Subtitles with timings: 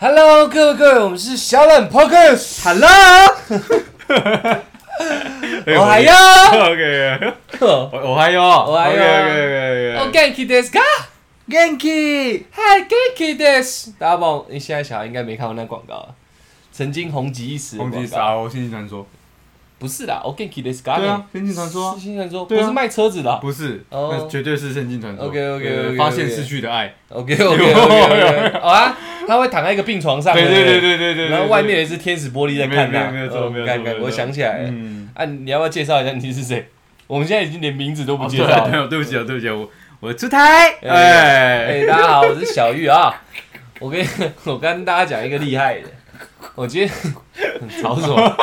[0.00, 2.62] Hello，各位各位，我们是小冷 Podcast。
[2.62, 2.88] Hello，
[5.76, 8.96] 我还有，OK，我 我还有，我还有。
[8.96, 13.92] OK 我 OK Genki desu ka？Genki，嗨，Genki desu。
[13.98, 16.14] 大家帮我，你现在小孩应该没看过那广告啊，
[16.70, 18.06] 曾经红极一时的红广告。
[18.06, 19.04] 极沙鸥，仙境传说，
[19.78, 20.98] 不是啦，我 Genki desu ka。
[20.98, 23.38] 对啊，仙境传说啊是，新传说，不是卖车子的啊。
[23.40, 25.26] 不是，哦那绝对是仙境传说。
[25.26, 28.96] OK，OK，OK，OK 对发现失去的爱，OK OK OK，好啊，
[29.26, 30.34] 他会躺在一个病床上。
[30.34, 33.10] 对对对对对对对，然后外面也是天使玻璃在看他。
[33.10, 34.68] 没有没有没有我想起来了。
[34.68, 36.68] 嗯，啊，你要不要介绍一下你是谁？
[37.06, 38.88] 我们现在已经连名字都不哦介绍了。
[38.88, 43.14] 对不起啊，对不起啊，我我出台，哎哎，哎，大家好，我是小玉啊。
[43.78, 44.04] 我跟
[44.42, 45.88] 我跟大家讲一个厉害的，
[46.56, 46.90] 我今天
[47.80, 48.36] 吵什么？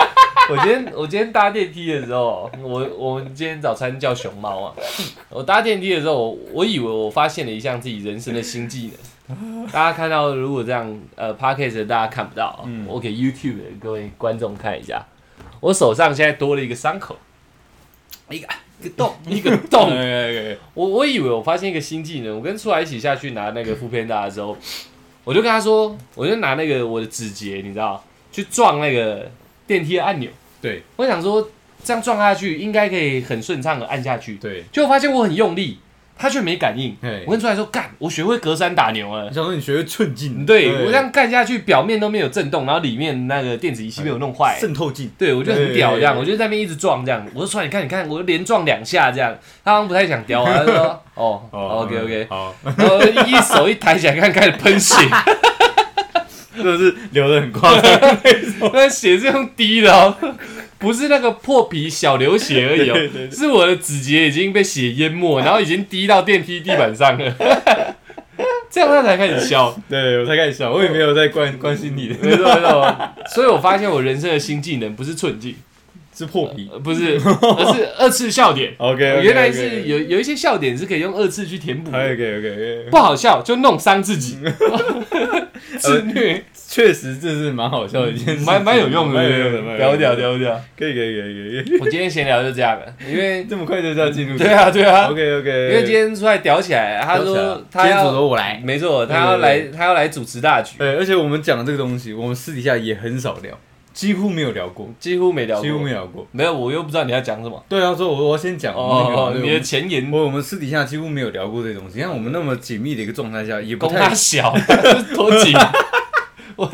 [0.49, 4.75] 我今天我今天搭电梯的时候，我我们今天早餐叫熊猫啊。
[5.29, 8.91] 我搭电梯的时候，我我以为我发现了一项自己人生的新技
[9.27, 9.67] 能。
[9.71, 15.03] 大家看到如果这样呃 p a c k a g e 大家看不到，嗯我给 YouTube 的各位观众看一下，
[15.61, 17.17] 我手上现在多了一个伤口，
[18.29, 18.47] 一个
[18.79, 19.89] 一个洞，一个 洞。
[19.89, 24.55] 哎我我以为我发现一个新技能，我跟出来一起下去拿那个副片大的时候，
[25.23, 29.31] 我就跟他说，我就拿那个我的指节，你知道，去撞那个
[29.67, 30.29] 电梯的按钮。
[30.61, 30.83] 对。
[30.95, 31.49] 我想说
[31.83, 35.79] 这样撞下去应该可以很顺畅的按下去，对，结果发现我很用力，
[36.17, 36.95] 他却没感应。
[37.01, 37.23] 嘿。
[37.25, 39.27] 我跟出来说干，我学会隔山打牛了。
[39.29, 39.35] 你。
[39.35, 44.57] 想说你学会寸劲，对我这样干下去，表面都没有震动，然后里面那个电子仪器没有弄坏。
[44.59, 54.95] 渗透劲，对，我觉得很屌，这样，对我就在那边一直撞，这样，我就出来，你看，你看，我就连撞两下，这样，他好像不太想叼啊，他说， 哦，OK OK，好，然后一手一抬起来看，开始喷血，
[56.57, 57.91] 就是流的很夸张，
[58.73, 60.15] 那血是用滴的哦，
[60.77, 67.35] 不是那个破皮小流血而已对对哦，是我的指节已经被血淹没，然后已经滴到电梯地板上了，
[68.69, 75.55] 这样他才开始笑，对我才开始笑，我也没有在关关心你的，没错没错，所以我发现我人生的新技能不是寸劲，
[76.15, 76.69] 是破皮。
[76.71, 78.73] 呃不是，而是 二次笑点。
[78.77, 84.37] ，OK，原来是有有一些笑点是可以用二次去填补的，，OK OK，不好笑就弄伤自己，
[85.79, 90.61] 自虐，确实这是蛮好笑的一件事，蛮蛮有用的，蛮有用的，屌屌屌屌！
[90.77, 103.57] 可以可以可以可以，我今天闲聊就这样了，因为这么快就要进入，对啊对啊，，OK OK，因为今天出来屌起来，他说他要，我来，没错，他要来他要来主持大局，对，而且我们讲这个东西，我们私底下也很少聊，
[103.95, 106.27] 几乎没有聊过，几乎没聊过几乎没过，聊过。
[106.33, 107.63] 没有，我又不知道你要讲什么。
[107.69, 114.53] 对啊，所以我我先讲那个哦，你的前言我我们私底下几乎没有聊过这东西，你看我们那么紧密的一个状态下，也不公太他小，
[115.15, 115.55] 多紧。
[116.57, 116.69] 我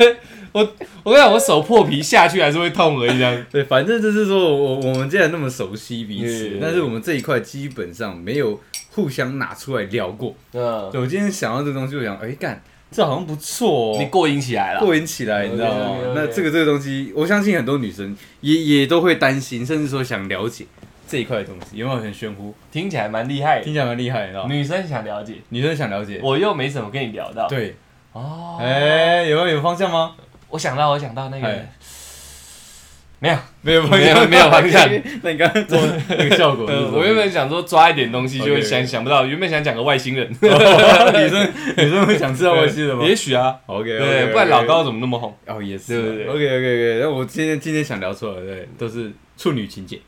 [0.52, 0.60] 我
[1.04, 3.46] 我跟你讲，我手破皮下去还是会痛而已，这样。
[3.50, 8.60] 对，反正就是说我我们既然那么熟悉彼此，但是我们这一块基本上没有
[8.90, 10.34] 互相拿出来聊过。
[10.52, 12.62] 嗯，对我今天想到这个东西，我想，哎干，
[12.92, 14.80] 这好像不错哦，你过瘾起来了。
[14.80, 16.12] 过瘾起来，你知道吗 OK，OK，OK？
[16.14, 20.66] 那这个这个东西，我相信很多女生也也都会担心，甚至说想了解
[21.08, 22.54] 这一块的东西，有没有很玄乎？
[22.70, 23.64] 听起来蛮厉害的。
[23.64, 24.54] 听起来蛮厉害，你知道吗？
[24.54, 27.48] 女生想了解，女生想了解，我又没怎么跟你聊到。
[27.48, 27.74] 对，
[28.12, 30.14] 哦，哎，有没有有方向吗？
[30.50, 31.72] 我想到，我想到那个哎，
[33.22, 34.90] 没有，没有没有没有方向。
[35.22, 35.78] 那你刚刚做
[36.08, 38.62] 那个效果我原本想说抓一点东西，就 OK，OK。
[38.62, 40.48] 想想不到，原本想讲个外星人，女
[41.28, 43.04] 生女生会想知道外星人吗？
[43.06, 45.32] 也许啊，？OK，对，不然老高怎么那么红？
[45.46, 46.26] 哦也是，对对对。
[46.26, 50.00] OK OK OK，那我今天今天想聊出来的，对，都是处女情节，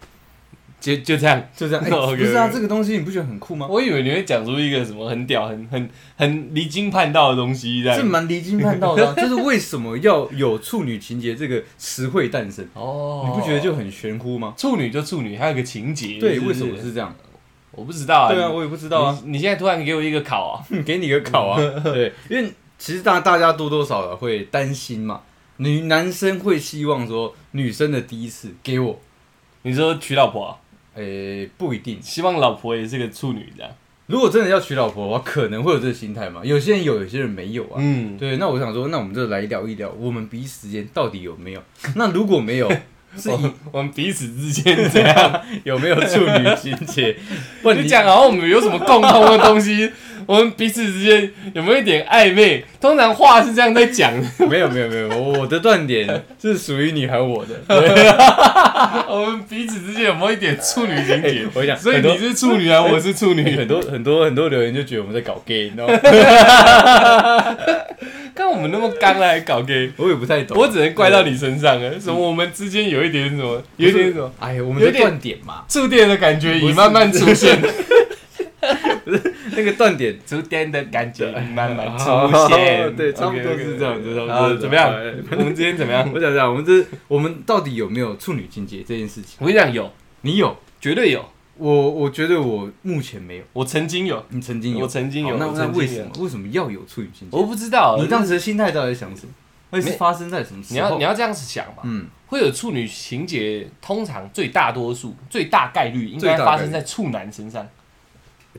[0.85, 1.43] 就就这样。
[1.57, 1.83] 就这样。
[1.83, 3.67] 不是啊，这个东西你不觉得很酷吗？
[3.71, 8.07] 我以为你会讲出一个什么很屌、很很很离经叛道的东西，这是样。
[8.09, 12.67] 蛮离经叛道的啊， 就是为什么要有处女情节这个词汇诞生？
[12.75, 14.53] 哦你不觉得就很玄乎吗？
[14.59, 16.19] 处女就处女，还有个情节？
[16.21, 17.15] 对，为什么是这样？
[17.71, 18.33] 我不知道啊。
[18.33, 19.19] 对啊，我也不知道啊。
[19.25, 20.63] 你你现在突然给我一个考啊？
[20.85, 25.23] 给你个考啊， 对，因为其实大大家多多少少会担心嘛，
[25.57, 29.01] 女男生会希望说女生的第一次给我，
[29.63, 30.57] 你说娶老婆啊？
[30.95, 32.01] 诶、不一定。
[32.01, 33.71] 希望老婆也是个处女这样。
[34.07, 36.43] 如果真的要娶老婆的话，可能会有这个心态嘛。
[36.45, 37.77] 有些人有，有些人没有啊。
[37.79, 41.63] 嗯，对，那我想说，那我们就来聊一聊，我们彼此之间到底有没有？
[41.97, 42.71] 那如果没有，
[43.21, 45.41] 是以我我们彼此之间怎样？
[45.65, 47.17] 有没有处女情节？
[47.77, 49.91] 你讲好像我们有什么共通的东西，
[50.27, 52.65] 我们彼此之间有没有一点暧昧？
[52.81, 54.13] 通常话是这样在讲，
[54.49, 57.55] 没有没有没有，我我的断点是属于你和我的。
[59.09, 61.47] 我们彼此之间有没有一点处女情节？
[61.55, 63.69] 我讲，所以你是处女啊，我是处女很。
[63.69, 65.95] 多很多很多留言就觉得我们在搞 gay，你知道吗？
[68.35, 70.59] 看我们那么刚来搞 gay，我也不太懂。
[70.59, 71.91] 我只能怪到你身上啊。
[72.01, 77.61] 什么我们之间有一点什么，有一点什么哎呀，我们的有点断点嘛，触电的感觉已慢慢出现。
[79.05, 84.15] 不是那个断点触电的感觉慢慢出好现， 对，差不多是这样子。
[84.59, 85.13] 怎么样哎？
[85.33, 86.11] 我们之间怎么样？
[86.13, 89.37] 我想想，我们这我们到底有没有处女情节这件事情？
[89.41, 89.93] 我跟你讲，有，
[90.23, 90.57] 你有？
[90.81, 91.25] 绝对有。
[91.57, 96.11] 我我觉得我目前没有，我曾经有，你曾经有，我曾经有那我那为什么？
[96.19, 97.37] 为什么要有处女情节？
[97.37, 99.33] 我不知道你当时的心态到底想什么？
[99.71, 100.75] 会是发生在什么时候？
[100.75, 107.67] 你要你要这样子想嘛，嗯，会有处女情节，通常最大多数、最大概率应该发生在处男身上。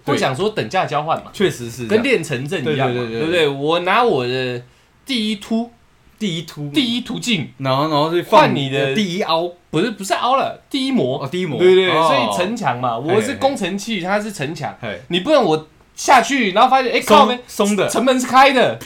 [0.04, 0.14] 对。
[0.14, 3.48] 会想说等价交换嘛，确实是跟练成正一样对不对？
[3.48, 4.62] 我拿我的
[5.06, 5.72] 第一突、
[6.18, 9.52] 第一突，第一途径，然后然后是换你的第一凹。
[9.70, 12.08] 不是不是凹了，第一模，哦，第一模，对对对，哦。
[12.08, 15.02] 所以城墙嘛，我是嘿工程器，它是城墙，嘿。
[15.10, 18.80] 你不能我下去，然后发现哎靠没松松的，城门是开的，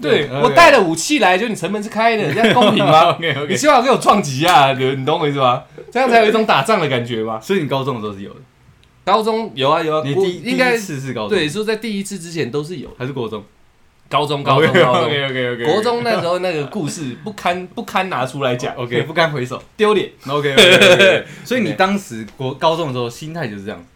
[0.00, 5.62] 对对我带了武器来，就你城门是开的， 这样公平吗？？OK 你 OK，希望给我撞击啊，你你懂我意思吗？
[5.92, 7.38] 这样才有一种打仗的感觉嘛。
[7.38, 8.40] 所以你高中的时候是有的，
[9.04, 12.94] 高中有啊有啊，我你第一应该第一次是高中，对，说在第一次之前都是有的。
[12.98, 13.44] 还是国中？
[14.10, 19.62] 高中高中高中，OK OK OK， 国中那时候那个故事不堪不堪拿出来讲 OK 不堪回首。
[19.76, 20.10] 丢脸。
[20.26, 23.78] OK OK OK， 所以你当时国高中的时候心态就是这样。
[23.78, 23.86] 子，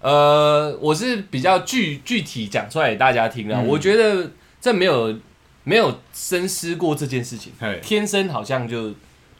[0.00, 3.60] 呃，我是比较具具体讲出来给大家听啦。
[3.60, 3.68] 嗯。
[3.68, 5.16] 我觉得这没有
[5.62, 8.92] 没有深思过这件事情，嘿，天生好像就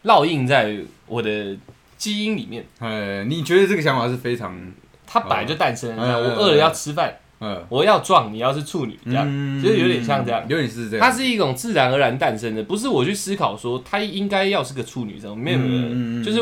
[0.05, 0.77] 烙印在
[1.07, 1.57] 我的
[1.99, 2.65] 基因里面。
[2.79, 4.57] 呃，你觉得这个想法是非常，
[5.05, 9.61] 它本来就诞生我饿了要吃饭，呃，我要壮，你要是处女这样，嗯。
[9.63, 10.43] 就是有点像这样。
[10.49, 16.41] 有点是这样，它是一种自然而然诞生的，不是我去思考说她应该要是个处女这样，没有没有，嗯就是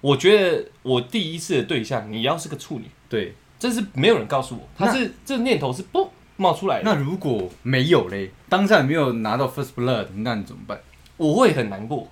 [0.00, 3.34] 我觉得我第一次的对象你要是个处女，对。
[3.56, 10.78] 这是没有人告诉我，他是这念头是不冒出来的，那如果没有嘞，当下没有拿到 first blood，那你怎么办？
[11.16, 12.08] 我会很难过，你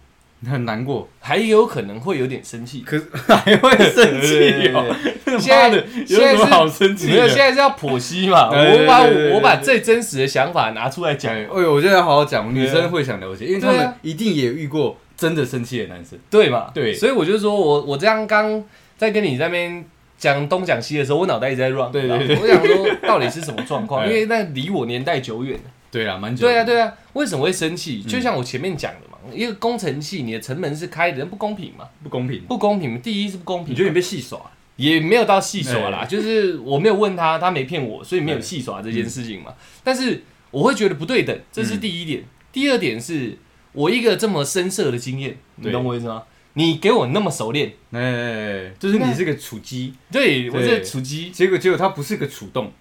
[0.51, 2.81] 很难过，还有可能会有点生气。
[2.81, 4.95] 可是 还会生气哦。
[5.39, 9.03] 现在的现在是好生气没有，现在是要剖析嘛， 我把
[9.35, 16.19] 我把最真实的想法拿出来讲哎，，哎呦，我觉得好好讲，女生会想了解，因为他们一定也遇过真的生气的男生。
[16.31, 16.71] 对嘛？
[16.75, 18.63] 对所以我就说我我这样刚
[18.99, 19.85] 在跟你那边
[20.19, 25.59] 讲东讲西的时候，我脑袋一直在 run，对对我想说到底是什么状况， 哎因为那离我年代久远。
[25.91, 26.47] 对啊，蛮久。
[26.47, 28.03] 对啊，，对啊，为什么会生气？
[28.07, 31.89] 嗯就像我前面讲的嘛，一个工程器，你的城门是开的，人不公平嘛？
[32.03, 32.43] 不公平。
[32.43, 33.75] 不公平，第一是不公平。
[33.75, 34.41] 你觉，得你被戏耍？
[34.77, 39.55] 也没有到戏耍啦，哎就是我没有问他，他没骗我，所以没有戏耍这件事情嘛。
[39.85, 42.25] 但是我会觉得不对等，这是第一点。
[42.51, 43.37] 第二点是
[43.73, 46.23] 我一个这么深色的经验，你懂我意思吗？
[46.55, 52.73] 你给我那么熟练，哎，就是你是个处机，对我对这处机，结果结果他不是个主动，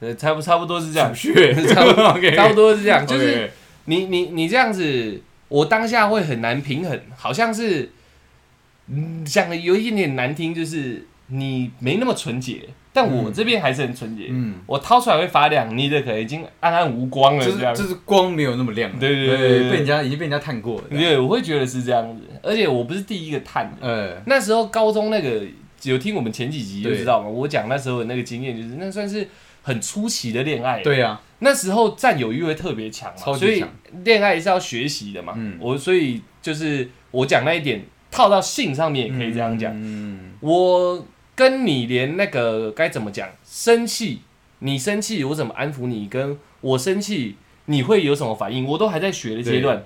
[0.00, 1.10] 呃，差不差不多是这样。
[1.14, 3.50] 差不 多差不多是这样，就是
[3.86, 7.90] 你你你这样子，我当下会很难平衡，好像是，
[8.88, 17.74] 嗯，讲的有一点点难听，就是你没那么纯洁，但我嗯这边还是很纯洁，嗯，我掏出来会发亮，你的可能已经暗暗无光了，就是这样。
[17.74, 23.86] 就是光没有那么亮了，对对对被人家已经被人家探过了，对，我会觉得是这样子，而且我不是第一个探的。
[23.86, 25.44] 呃，那时候高中那个
[25.82, 29.28] 有听我们前几集就知道嘛，我讲那时候的那个经验，就是那算是
[29.62, 33.64] 很初期的恋爱。，对呀，那时候占有欲会特别强嘛，所以
[34.04, 35.34] 恋爱是要学习的嘛。
[35.36, 35.56] 嗯。
[35.60, 39.72] 我所以就是我讲那一点套到性上面也可以这样讲。
[39.74, 44.20] 嗯，我跟你连那个该怎么讲，生气，
[44.60, 47.36] 你生气我怎么安抚你，跟我生气
[47.66, 49.84] 你会有什么反应，我都还在学的阶段。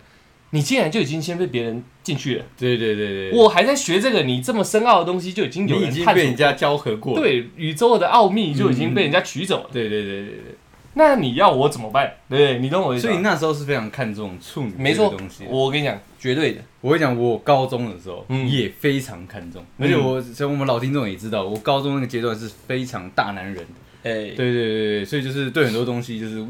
[0.52, 9.70] 你竟然就已经先被别人进去了，对对对对，我还在学这个，你这么深奥的东西就已经有你已经人被人家交合过，，对宇宙的奥秘就已经被人家取走了。
[9.72, 10.54] 对对对对对，
[10.94, 12.12] 那你要我怎么办？
[12.28, 12.58] 对不对？
[12.58, 13.06] 你懂我意思？
[13.06, 15.44] 所以那时候是非常看重处女没错这个东西，。
[15.48, 16.60] 我跟你讲，绝对的。
[16.80, 23.64] 我跟你讲，我高中的时候嗯也非常看重，嗯而且我像我们老听众也知道，我高中那个阶段是非常大男人的。
[24.02, 24.64] 哎、对对对
[24.98, 26.40] 对，所以就是对很多东西，就是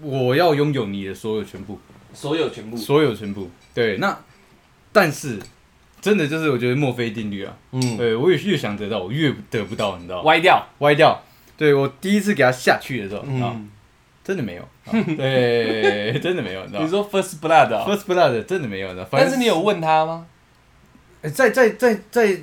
[0.00, 1.78] 我我要拥有你的所有全部，
[2.14, 3.50] 所有全部，所有全部。
[3.74, 4.18] 对，那
[4.90, 5.38] 但是
[6.00, 10.22] 真的就是我觉得墨菲定律啊，嗯，对我也越想得到，我越得不到，你知道吗？
[10.24, 11.22] 歪掉，歪掉。
[11.56, 13.68] 对我第一次给他下去的时候啊，嗯，
[14.24, 19.04] 真的没有，啊 对，真的没有，你知道吗你说 first blood 啊、？First blood 真的没有，你知道？
[19.04, 20.26] 反正但是你有问他吗？
[21.20, 22.36] 呃在在在在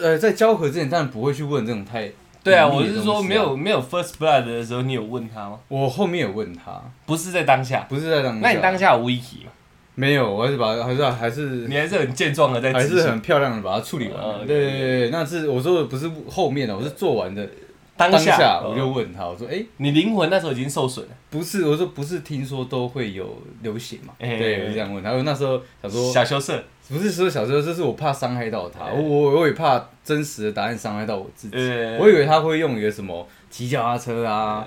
[0.00, 2.10] 呃在交合之前，当然不会去问这种太
[2.42, 5.58] 对啊，我是说没有没有 first blood 的时候，你有问他吗？
[5.68, 9.50] 我后面有问他，不是在当下，不是在当下，那你当下有 wiki 吗？
[9.96, 14.46] 没有，我还是把还是还是你还是很健壮的在还是很漂亮的把它处理完哦了。
[14.46, 17.48] 对对对对，那是我说的不是后面的，我是做完的
[17.96, 24.12] 当当下，哦我就问他，我说哎，你灵魂那时候已经受损了，不是，我说不是，听说都会有流血嘛？
[24.18, 25.10] 哎对，我就这样问他。
[25.12, 31.56] 我那时候想说，小羞涩，不是说小时候，就是我怕伤害到他，哎我我我也怕真实的答案伤害到我自己。
[31.56, 34.66] 呃，我以为他会用一个什么骑脚踏车啊，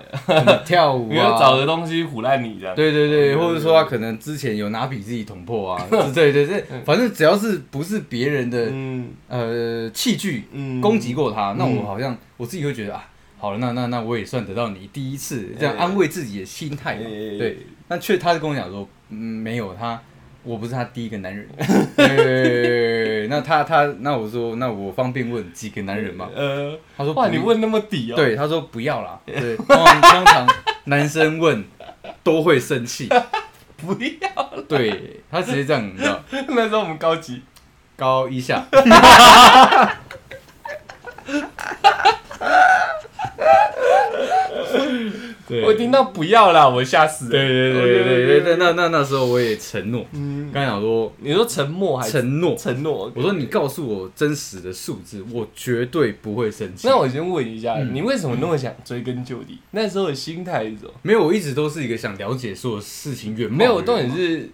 [0.66, 1.16] 跳舞啊。
[1.18, 2.74] 要找啊，个东西唬烂你这样。
[2.74, 9.10] 对对对，嗯或者说他可能之前有拿笔自己捅破啊，对对对，反正只要是不是别人的嗯。
[9.28, 10.80] 呃器具嗯。
[10.80, 11.76] 攻击过他，那嗯。
[11.76, 13.06] 我好像我自己会觉得啊，
[13.40, 17.04] 好了，那那那我也算得到你第一次，这样哎安慰自己的心态嘛。
[17.04, 20.02] 对对，那却他就跟我讲说，嗯，没有他，
[20.44, 21.48] 我不是他第一个男人。
[21.96, 26.28] 对，那他他那我说，那我方便问几个男人吗？
[26.36, 29.20] 呃，他说哇，你问那么底哦？，对，他说不要啦。
[29.26, 30.48] 对，通常通常
[30.86, 31.64] 男生问
[32.24, 33.08] 都会生气。
[33.78, 34.64] 不要。
[34.68, 37.44] 对他直接这样，你知道，那时候我们高级，
[37.96, 38.66] 高一下。
[45.48, 47.32] 对我听到不要啦，我吓死了。
[47.32, 53.10] 对对对对对对对，那那那时候我也承诺，嗯，刚才讲说你说沉默还是承诺，承诺？
[53.16, 56.86] 我说你告诉我真实的数字，我绝对不会生气。
[56.86, 59.60] 那我先问一下，嗯你为什么那么想追根究底？
[59.72, 60.92] 那时候的心态是什么？
[61.02, 63.58] 没有，我一直都是一个想了解所有事情原貌。
[63.58, 64.50] 没有，重点是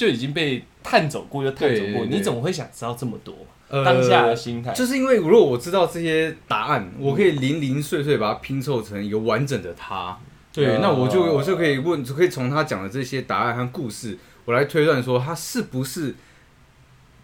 [0.00, 3.34] 就已经被探走过，就探走过，你怎么会想知道这么多？
[3.68, 10.18] 呃当下的心态，就是因为如果我知道这些答案，我可以零零碎碎把它拼凑成一个完整的他。
[10.54, 14.16] 对，哦那我就我就可以问，就可以从他讲的这些答案和故事，
[14.46, 16.14] 我来推断说他是不是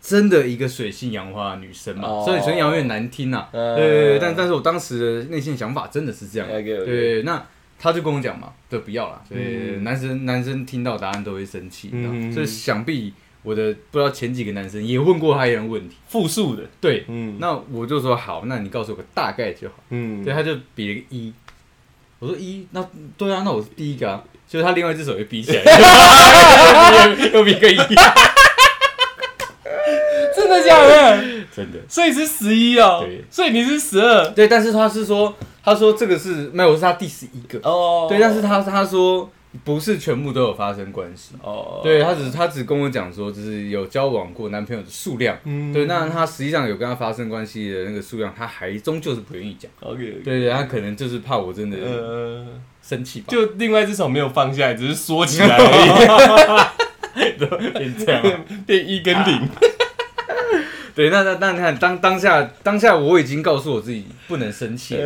[0.02, 2.06] 真的一个水性杨花的女生嘛？
[2.06, 6.46] 哦所以水性杨花有点难听呐、呃对对对，但但是我当时的内心想法真的是这样。
[6.46, 7.42] 对，那
[7.78, 9.22] 他就跟我讲嘛，对，不要啦。
[9.28, 15.96] 所以男生男生听到答案都会生气，你知道嗯所以想必我的不知道前几个男生也问过他一样问题。
[16.08, 17.36] 复数的，对，嗯。
[17.38, 19.74] 那我就说好，那你告诉我个大概就好。
[19.90, 20.24] 嗯。
[20.24, 21.32] 对，他就比了个一，
[22.18, 22.84] 我说一，那
[23.16, 25.62] 对啊，那我是第一个啊，就是他另外一只手也比起来，
[27.32, 27.76] 又比个一，
[30.34, 31.35] 真的假的？
[31.56, 31.78] 真的。
[31.88, 35.34] 所以是十一哦对，所以你是十二对，但是他是说，
[35.64, 37.58] 他说这个是没有，我是他第十一个。
[37.66, 38.06] 哦。
[38.08, 39.30] 对，但是他他说
[39.64, 41.34] 不是全部都有发生关系。
[41.42, 45.34] 哦，对他只他只跟我讲说，就是有交往过男朋友的数量。
[45.44, 49.70] 嗯对，那他实际上有跟他发生关系的那个数量，他还终究是不愿意讲。
[49.80, 52.46] OK，对对，他可能就是怕我真的呃，
[52.82, 53.26] 生气吧。
[53.28, 55.64] 就另外一只手没有放下来，只是缩起来而
[57.16, 57.38] 已
[57.72, 58.44] 变这样啊。
[58.48, 59.48] 已， 变一跟零。
[60.96, 64.96] 对，那那那你看当当下当下我已经告诉我自己不能生气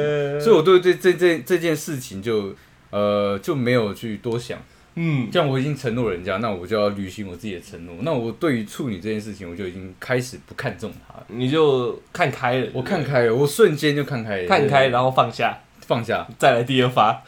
[0.40, 2.54] 所以我对这这这这件事情就
[2.90, 4.56] 呃就没有去多想。
[4.96, 7.94] 嗯，这样我已经承诺人家，那我就要履行我自己的承诺。
[8.02, 11.24] 那我对于处女这件事情，我就已经开始不看重它了。
[11.28, 16.26] 你就看开了，我看开了，我瞬间就看开了，看开，然后放下，放下。
[16.38, 17.22] 再来第二发。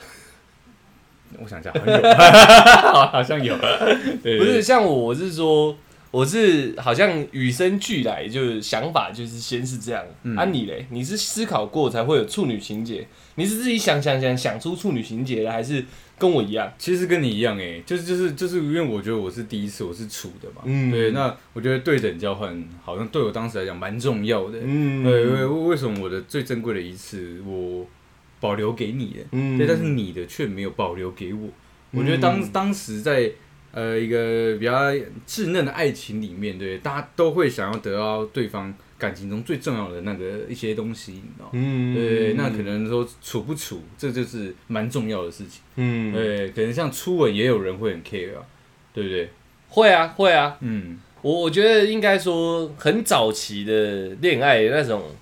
[1.39, 5.75] 我想一下，好像有，好像有，不是，像我，我是说，
[6.13, 10.05] 我是好像与生俱来，就是想法就是先是这样。
[10.23, 10.87] 嗯啊，你嘞？
[10.91, 13.09] 你是思考过才会有处女情节？
[13.37, 15.83] 你是自己想想想想出处女情节的，还是
[16.19, 16.71] 跟我一样？
[16.79, 27.87] 其实跟你一样哎、就是就是就是因为我觉得我是第一次，我是处的嘛，嗯对，那我觉得对等交换好像对我当时来讲蛮重要的，嗯对，为为什么我的最珍贵的一次我
[28.39, 31.49] 保留给你的，嗯对，但是你的却没有保留给我。
[31.93, 33.31] 我觉得当嗯当时在
[33.73, 34.93] 呃一个比较
[35.27, 41.51] 稚嫩的爱情里面，对，大家都会想要得到对方感情中最重要的那个一些东西，你知道吗？
[41.55, 45.63] 嗯对，那可能说处不处，这就是蛮重要的事情。
[45.77, 48.45] 嗯，对，可能像初吻也有人会很 care 啊，
[48.93, 49.31] 对不对？
[49.69, 55.17] 会啊会啊，嗯，我我觉得应该说很早期的恋爱那种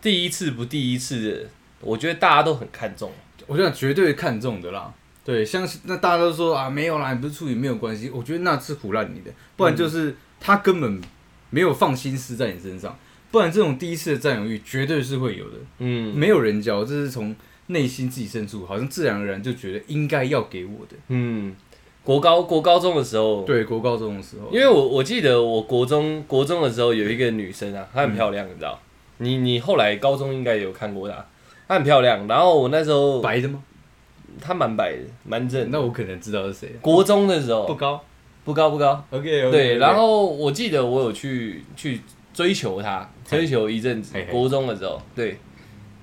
[0.00, 1.50] 第一次不第一次的，
[1.80, 3.10] 我觉得大家都很看重。
[3.48, 4.94] 我想绝对看重的啦。
[5.28, 8.08] 对，像是那大家都说啊，没有啦，你不是处女没有关系。
[8.08, 10.98] 我觉得那是胡乱你的，不然就是他根本
[11.50, 12.98] 没有放心思在你身上，
[13.30, 15.56] 不然这种第一次的占有欲绝对是会有的。
[15.80, 20.96] 嗯没有人教，这是从内心自己深处，好像自然而然就觉得应该要给我的。
[21.08, 21.54] 嗯，
[22.02, 28.80] 国高国高中的时候，对，国高中的时候，因为我我记得我国中国中的时候有一个女生啊，她很漂亮，你知道？
[29.18, 31.26] 你你后来高中应该有看过她，
[31.68, 32.26] 她很漂亮。
[32.26, 33.62] 然后我那时候白的吗？
[34.40, 35.68] 她蛮白的，蛮正的。
[35.70, 36.68] 那我可能知道是谁。
[36.80, 38.00] 国中的时候不高。
[38.44, 39.76] 不高不高，OK，, 对。
[39.76, 42.00] 然后我记得我有去去
[42.32, 44.24] 追求他，追求一阵子嘿。
[44.24, 45.36] 嘿国中的时候，对，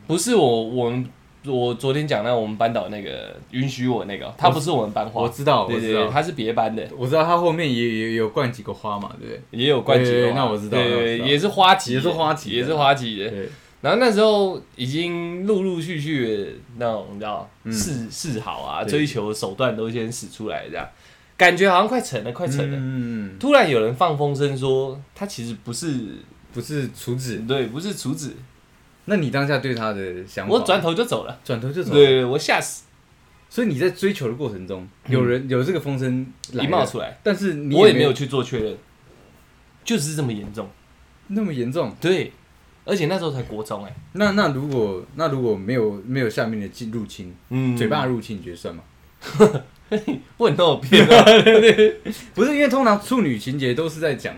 [0.06, 1.10] 不是我我们
[1.48, 9.60] 我昨天讲那我们班导那个允许我那个，他不是我们班花，我知道，我对对对，知道，他是别班的，我知道他后面也也有灌几个花嘛，对不对？
[9.60, 13.28] 也有灌几个那我知道对那我知道对也是花旗，也是花旗也是花旗的。
[13.28, 13.50] 对，
[13.86, 20.90] 然后那时候已经陆陆续续的那种你知道嗯示示好啊，追求手段都先使出来这样。
[21.38, 22.78] 感觉好像快成了，快成了。
[22.82, 26.16] 嗯，突然有人放风声说，他其实不是，
[26.52, 28.34] 不是厨子，对，不是厨子，
[29.06, 30.54] 那你当下对他的想法？
[30.54, 31.40] 我转头就走了。
[31.46, 31.92] 转头就走。
[31.92, 32.86] 对，对，我吓死，
[33.52, 38.76] 所以你在追求的过程中，嗯有人有这个风声一冒出来，但是我也没有去做确认，
[39.84, 40.68] 就是这么严重。
[41.28, 41.96] 那么严重。
[42.02, 42.32] 对，
[42.86, 48.84] 而且那时候才国中哎、那那如果那如果没有没有下面的进入侵，嗯嘴巴入侵，你觉得算吗？
[50.38, 51.26] 问都有骗啊，
[52.34, 54.36] 不是，因为通常处女情节都是在讲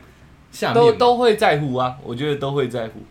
[0.52, 3.02] 下面都都会在乎啊，我觉得都会在乎。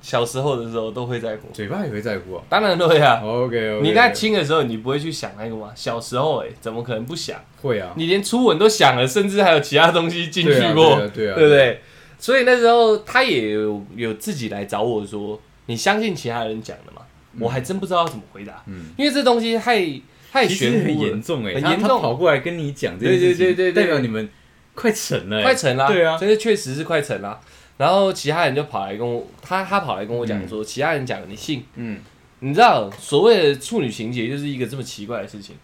[0.00, 2.42] 小时候的时候都会在乎，嘴巴也会在乎啊。
[2.48, 3.20] 当然会啊。
[3.22, 5.70] OK，你跟他亲的时候，你不会去想那个吗？
[5.76, 7.38] 小时候哎、怎么可能不想？
[7.60, 11.80] 会啊，你连初吻都想了，甚至还有其他东西进去过，对啊对啊对不对？
[12.22, 17.02] 所以那时候他也有有自己来找我说：“你相信其他人讲的吗？”
[17.40, 18.84] 我还真不知道要怎么回答，嗯。
[18.96, 19.84] 因为这东西太
[20.30, 21.88] 太其实很玄乎了严，重哎，他很严重。
[21.88, 24.28] 他跑过来跟你讲这件事情，对对对对对代表你们
[24.74, 26.16] 快成了欸，快成了，对啊。
[26.16, 27.40] 所以确实是快成了。
[27.76, 31.98] 然后其他人就跑来跟我，他他跑来跟我讲说，其他人讲你信，嗯，
[32.38, 35.56] 你知道所谓的处女情节就是一个这么奇怪的事情，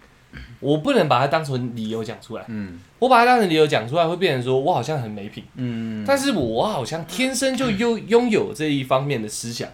[0.61, 9.69] 我不能把它当成理由讲出来，嗯我把它当成理由讲出来，会变成说我好像很没品，嗯，但是我好像天生就拥拥有这一方面的思想。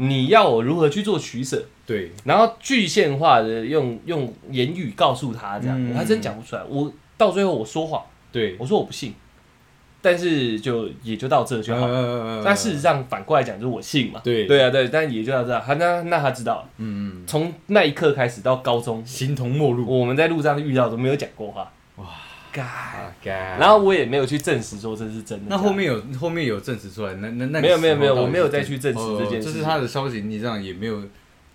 [0.00, 6.62] 你要我如何去做取舍，对，然后具象化的用用言语告诉他，这样、嗯我还真讲不出来。
[6.68, 9.12] 我到最后我说谎，对，我说我不信，
[10.00, 11.86] 但是就也就到这就好。
[11.86, 14.20] 呃但事实上反过来讲，就是我信嘛。
[14.22, 14.46] 对。
[14.46, 15.58] 对啊，对，但也就到这。
[15.60, 21.70] 他那那他知道了，嗯嗯，从那一刻开始到高中，形同陌路，我们在路上遇到都没有讲过话。
[21.96, 22.06] 哇，
[22.52, 23.58] 干，啊干。
[23.58, 25.46] 然后我也没有去证实说这是真的。
[25.48, 31.02] 那后面有后面有证实出来，那那那没有没有没有我没有再去证实这件事哦这是他的消息，你这样也没有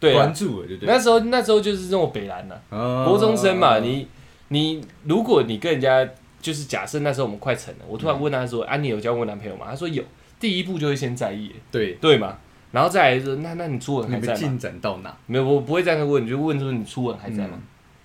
[0.01, 0.15] 对啊。
[0.15, 0.93] 关注了，对不对？
[0.93, 3.05] 那时候那时候就是这种北蓝了，哦。
[3.07, 4.07] 国中生嘛，你
[4.49, 6.05] 你如果你跟人家
[6.43, 10.03] 就是假设那时候我们快成了，我突然问他说：“啊，你有交过男朋友吗？”他说有，
[10.41, 12.37] 第一步就会先在意，对，对嘛？
[12.73, 14.39] 然后再来说，那那你初吻你还在吗？
[14.39, 15.17] 进展到哪？
[15.25, 17.57] 没有，我不会这样问，你就问说你初吻还在吗？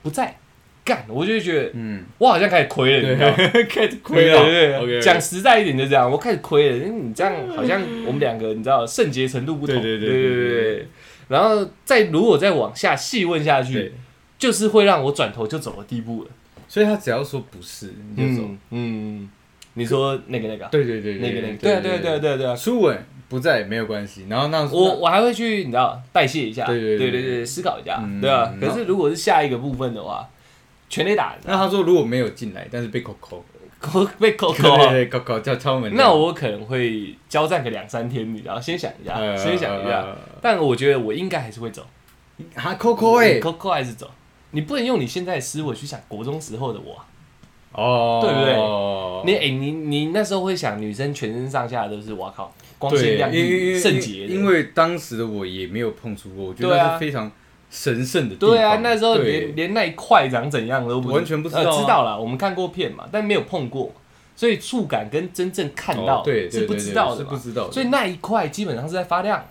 [0.02, 0.38] 不在，
[0.84, 3.36] 干，我就会觉得嗯，我好像开始亏了，你知道吗？
[3.68, 10.88] 开始亏了，对对 OK，OK 对，讲实在一点就这样，我开始亏了，因为你这样好像 我们两个你知道圣洁程度不同，对对对对对对对对。
[11.28, 13.92] 然后再如果再往下细问下去对，，
[14.38, 16.30] 就是会让我转头就走的地步了。
[16.68, 18.48] 所以他只要说不是，你就走。
[18.48, 19.30] 嗯嗯，
[19.74, 22.54] 你说那个那个啊，对对对，那个那个，对啊对啊对啊对啊对啊。
[22.54, 28.52] 初吻不在没有关系，然后那我我还会去你知道代谢一下，对对对对对对对，思考一下，嗯对啊。
[28.60, 30.28] 可是如果是下一个部分的话，
[30.90, 33.44] 全得打，那他说如果没有进来，但是被扣扣，
[33.78, 34.90] 扣 被扣对扣啊。
[34.90, 40.06] 对对，扣扣叫敲门，那我可能会交战个两三天，你知道，先想一下，呃先想一下。
[40.42, 41.86] 但我觉得我应该还是会走，
[42.54, 44.10] 还扣扣哎，扣扣还是走。
[44.50, 47.04] 你不能用你现在的思维去想国中时候的我啊、
[47.72, 48.54] 哦，对不对？
[49.24, 57.30] 你哎、你你那时候会想女生全身上下都是哇靠光鲜，亮丽、为圣洁的，因为当时的我也没有碰触过，我觉得是非常
[57.70, 58.50] 神圣的地方。
[58.50, 59.40] 对啊，那时候对。
[59.40, 61.64] 连连那一块长怎样都不完全不知道啊。
[61.64, 63.92] 呃知道了，我们看过片嘛，但没有碰过，
[64.34, 66.24] 所以触感跟真正看到。
[66.24, 67.24] 是不知道的，
[67.70, 69.44] 所以那一块基本上是在发亮，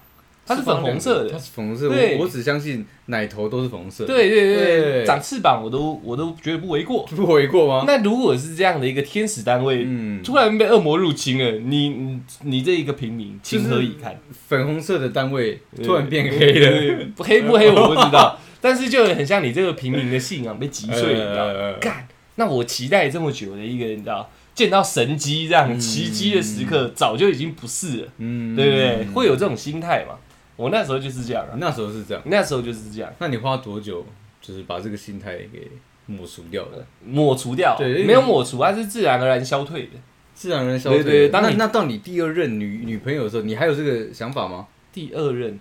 [0.47, 1.37] 它是粉红色的它。
[1.37, 1.89] 是粉红色。
[1.89, 7.05] 我我只相信奶头都是粉红色。，对对对对长翅膀我都我都觉得不为过。
[7.07, 7.83] 不为过吗？
[7.85, 14.17] 那如果是这样的一个天使单位，嗯，突然被恶魔入侵了，你你你这一个平民情何以堪？
[14.47, 21.47] 粉红色的单位突然变黑了，黑不黑我不知道， 但是就很像你这个平民的信仰被击碎，你知道
[21.81, 29.05] 干，那我期待这么久的一个，你知道，见到神机这样嗯奇迹的时刻，早就已经不是了，嗯对不对？
[29.13, 30.15] 会有这种心态嘛？
[30.57, 32.21] 我那时候就是这样啊，那时候是这样。
[32.25, 34.05] 那时候就是这样，那你花多久，
[34.41, 35.71] 就是把这个心态给
[36.07, 36.85] 抹除掉的？
[37.05, 39.91] 抹除掉，对没有抹除，它是自然而然消退的。
[40.33, 41.03] 自然而然消退。
[41.03, 44.67] 对对当你那那到你第二任女女朋友的时候，你还有这个想法吗？
[44.91, 45.59] 第二任，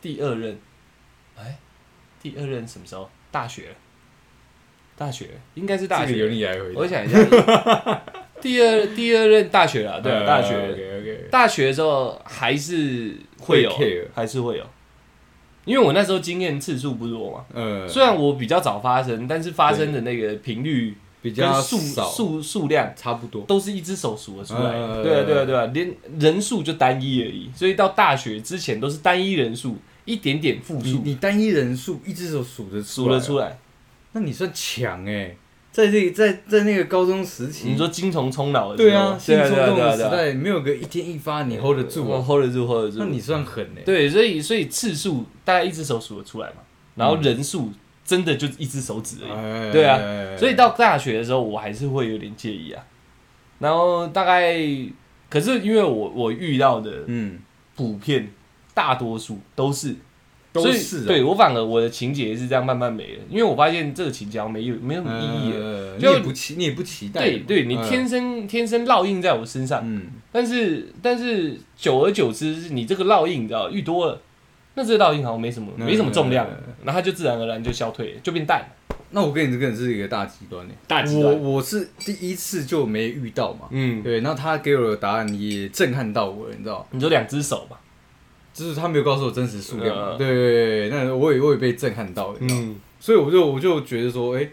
[0.00, 0.58] 第二任，
[1.38, 1.58] 哎，
[2.20, 3.08] 第二任什么时候？
[3.30, 3.74] 大学，
[4.96, 6.34] 大学应该是大这个由学。
[6.34, 6.80] 你来回答。
[6.80, 7.18] 我想一下，
[8.40, 10.91] 第二第二任大学啊，对啊，大学。
[11.32, 13.72] 大学的时候还是会有
[14.14, 14.66] 还是会有，
[15.64, 17.44] 因为我那时候经验次数不多嘛。
[17.54, 23.42] 呃，虽然我比较早发生，但是发生的那个频率比较跟数少，数数量差不多。
[23.46, 24.86] 都是一只手数得出来的。
[24.86, 25.90] 呃对啊，对啊，对啊，连
[26.20, 27.50] 人数就单一而已。
[27.56, 33.58] 所以到大学之前都是单一人数，一点点复你数你单一人数一只手数得数得出来，来。
[34.12, 35.34] 那你算强哎，
[35.72, 42.98] 在这在在那个高中时期，你说精虫充脑的时候对啊，性对啊，对啊，冲动对啊，对啊的时代，没有个一天一发你 hold 得住我啊，hold 得住，hold 得住。
[42.98, 43.82] 那你算狠哎。
[43.82, 46.56] 对，所以所以次数大概一只手数得出来嘛，
[46.94, 47.72] 然后人数
[48.04, 49.30] 真的就一只手指而已。
[49.32, 49.98] 哎对啊
[50.36, 52.84] 所以到大学的时候，我还是会有点介意啊。
[53.58, 54.54] 然后大概，
[55.30, 57.38] 可是因为我我遇到的嗯，
[57.74, 58.30] 普遍
[58.74, 59.96] 大多数都是，
[60.52, 61.04] 都是啊。
[61.06, 65.96] 对我反而我的情节是这样慢慢没了，因为我发现这个情节好像没有没有什么意义了。
[65.96, 67.88] 你也不期你也不期待嘛，对对，你嗯。
[67.88, 70.02] 天生天生烙印在我身上，嗯。
[70.30, 74.20] 但是但是久而久之，你这个烙印你知道遇多了，
[74.74, 78.66] 那这个烙印好像没什么嗯没什么重量嗯嗯，然后它就自然而然就消退了，就变淡了。
[79.14, 80.72] 那我跟你这个人是一个大极端呢。
[80.88, 81.38] 大极端。
[81.42, 87.78] 我我是第一次就没遇到嘛，嗯，对，那他给我的答案也震撼到我了，你知道，你就两只手吧。
[88.52, 94.48] 就是他没有告诉我真实数量对对对，那我也我也被震撼到了，嗯，所以我就我就觉得说，哎，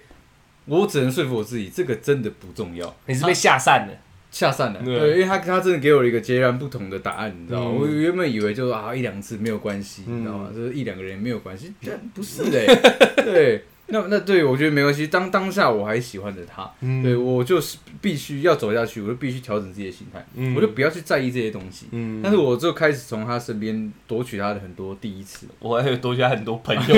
[0.66, 3.94] 我只能说服我自己，这个真的不重要，你是被吓散了。
[4.32, 5.00] 吓散了，对。
[5.00, 7.72] 对，因为他他真的给我了一个截然不同的答案，你知道吗？
[7.72, 7.78] 嗯。
[7.80, 10.50] 我原本以为就是啊一两次没有关系，嗯你知道吗？
[10.56, 12.68] 就是一两个人没有关系，但不是 嘞，
[13.16, 15.08] 对，那那对我觉得没关系。
[15.08, 21.88] 当当下我还喜欢着他，嗯对我就是必须要走下去，我就必须调整自己的心态，嗯我就不要去在意这些东西。
[21.92, 26.82] 嗯但是我就开始从他身边夺取他的很多第一次， 我还有多加很多朋友，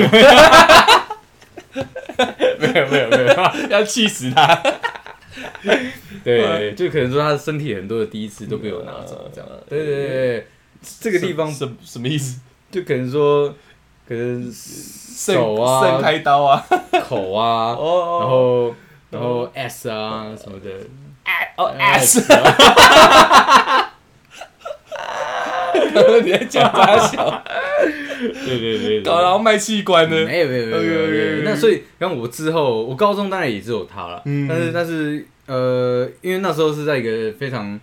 [2.58, 4.62] 没有没有没有，要气死他。
[6.22, 9.48] 对，就可能说他的身体很多的第一次都被我拿走，这样。
[9.68, 10.46] 对对对对，
[11.00, 12.40] 这个地方什什么意思？
[12.70, 13.54] 就可能说，
[14.06, 16.64] 可能手啊盛开刀啊！
[17.08, 18.74] 口啊，然哦后
[19.10, 20.70] 然后 S 啊什么的。
[21.56, 21.98] 哦啊，
[26.24, 27.42] 你在讲啥小？
[28.20, 30.16] 对对对对，搞然后卖器官呢？
[30.26, 31.42] 没有没有没有没有。
[31.44, 34.48] 那所以，然后我之后，我高中当然也只有他了，嗯。
[34.48, 37.78] 但是但是呃，因为那时候是在一个非常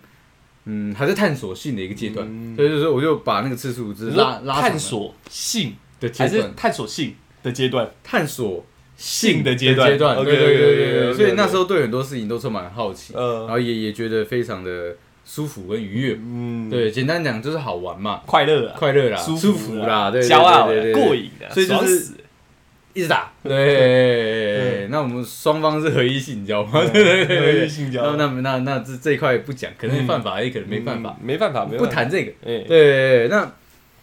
[0.64, 2.56] 嗯还在探索性的一个阶段，嗯。
[2.56, 7.88] 所以就是我就把那个次数只是拉拉探索性的阶还是，探索性的阶段？
[8.02, 8.64] 探索
[8.96, 9.90] 性的阶段。
[9.90, 16.18] 阶段，对对对对对，所以那时候对很多事情都充满了好奇，然呃，后也也觉得非常的舒服跟愉悦。
[16.18, 22.12] 嗯，对，简单讲就是好玩嘛，快乐啊，快乐啦，舒舒服服啦，对，对骄傲对对对的，过瘾的，所以就是爽死。
[22.14, 22.18] 了
[22.92, 23.32] 一直打。
[23.44, 26.84] 对，那我们双方是合一性交嘛？
[26.92, 27.40] 对对对对。
[27.40, 31.24] 合一性交那那那那这这一块不讲，可能犯法，也可能没办法，嗯。
[31.24, 31.94] 没办法，没不办法。
[31.94, 32.32] 谈这个。
[32.44, 33.50] 哎，对，那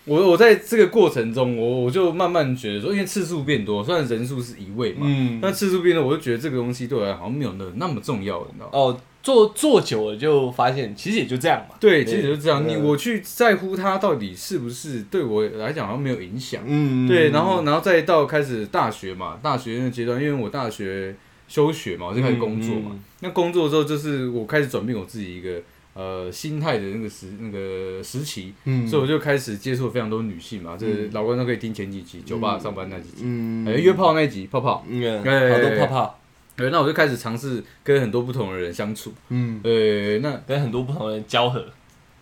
[0.08, 8.72] 我我在这个过程中，我我就慢慢觉得说，因为次数变多，虽然人数是一位嘛，嗯，但次数变多，我就觉得这个东西对我来讲好像没有那那么重要了，你知道吗？
[8.72, 11.76] 哦，做做久了就发现，其实也就这样嘛。
[11.78, 12.65] 对，其实就这样。
[12.65, 16.63] 你我去在乎它到底是不是对我来讲好像没有影响。
[16.65, 21.13] 嗯对，然后然后再到开始大学嘛，大学那个阶段，因为我大学
[21.50, 22.91] 休学嘛，我就开始工作嘛。
[22.93, 25.62] 嗯，那工作之后，就是我开始转变我自己一个
[25.98, 28.88] 呃心态的那个时那个时期，嗯。
[28.88, 30.78] 所以我就开始接触非常多女性嘛。
[30.80, 33.66] 这老观众可以听前几集酒吧上班那几集，嗯。
[33.66, 34.86] 呃约炮那一集泡泡。
[34.88, 36.20] 嗯，对好多泡泡，
[36.56, 39.12] 对，那我就开始尝试跟很多不同的人相处。
[39.30, 41.66] 嗯，对，那跟很多不同的人交合，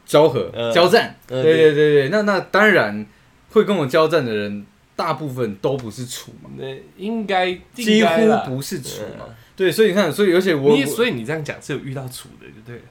[0.05, 0.71] 交合、呃。
[0.71, 1.53] 交战，呃对。
[1.53, 3.05] 对对对，那那当然
[3.51, 6.65] 会跟我交战的人，大部分都不是处嘛，那
[6.97, 8.09] 应该几乎
[8.47, 9.25] 不是处嘛。
[9.27, 12.81] 呃对，所以你看，所以而且我你也我所以你这样讲是有遇到处的，就对了。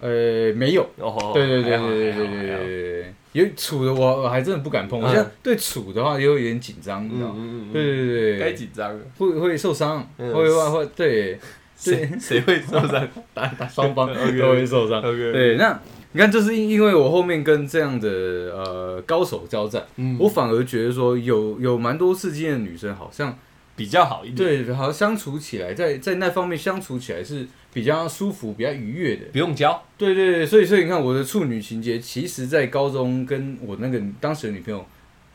[0.00, 2.56] 呃没有，哦，对对对对对对对对
[3.02, 7.70] 对，有处的我我还真的不敢碰，我嗯现在对处的话也有点紧张，你知道吗？
[7.72, 9.00] 对对对对，该紧张了。
[9.18, 10.32] 会会受伤，嗯。
[10.34, 11.38] 会会会对。
[11.80, 13.08] 谁谁会受伤？
[13.32, 15.00] 打打双方 都会受伤。
[15.00, 15.80] 对，那
[16.10, 20.16] 你看，就是因因为我后面跟这样的呃高手交战，嗯。
[20.18, 23.38] 我反而觉得说有有蛮多刺激的女生，好像
[23.78, 29.26] 比较好一点，对，好像相处起来，在在那方面相处起来是比较舒服、比较愉悦的。
[29.32, 29.82] 不用教。
[29.96, 34.84] 对对对，所以所以你看，我的处女情节，其实在高中跟我那个当时的女朋友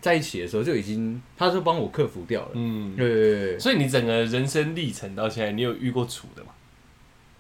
[0.02, 2.52] 在一起的时候，就已经，她就帮我克服掉了。
[2.54, 6.50] 嗯，对对对对，所以你整个人生历程到现在，你有遇过处的吗？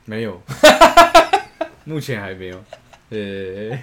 [0.05, 0.41] 没有，
[1.83, 2.63] 目前还没有。
[3.09, 3.77] 对，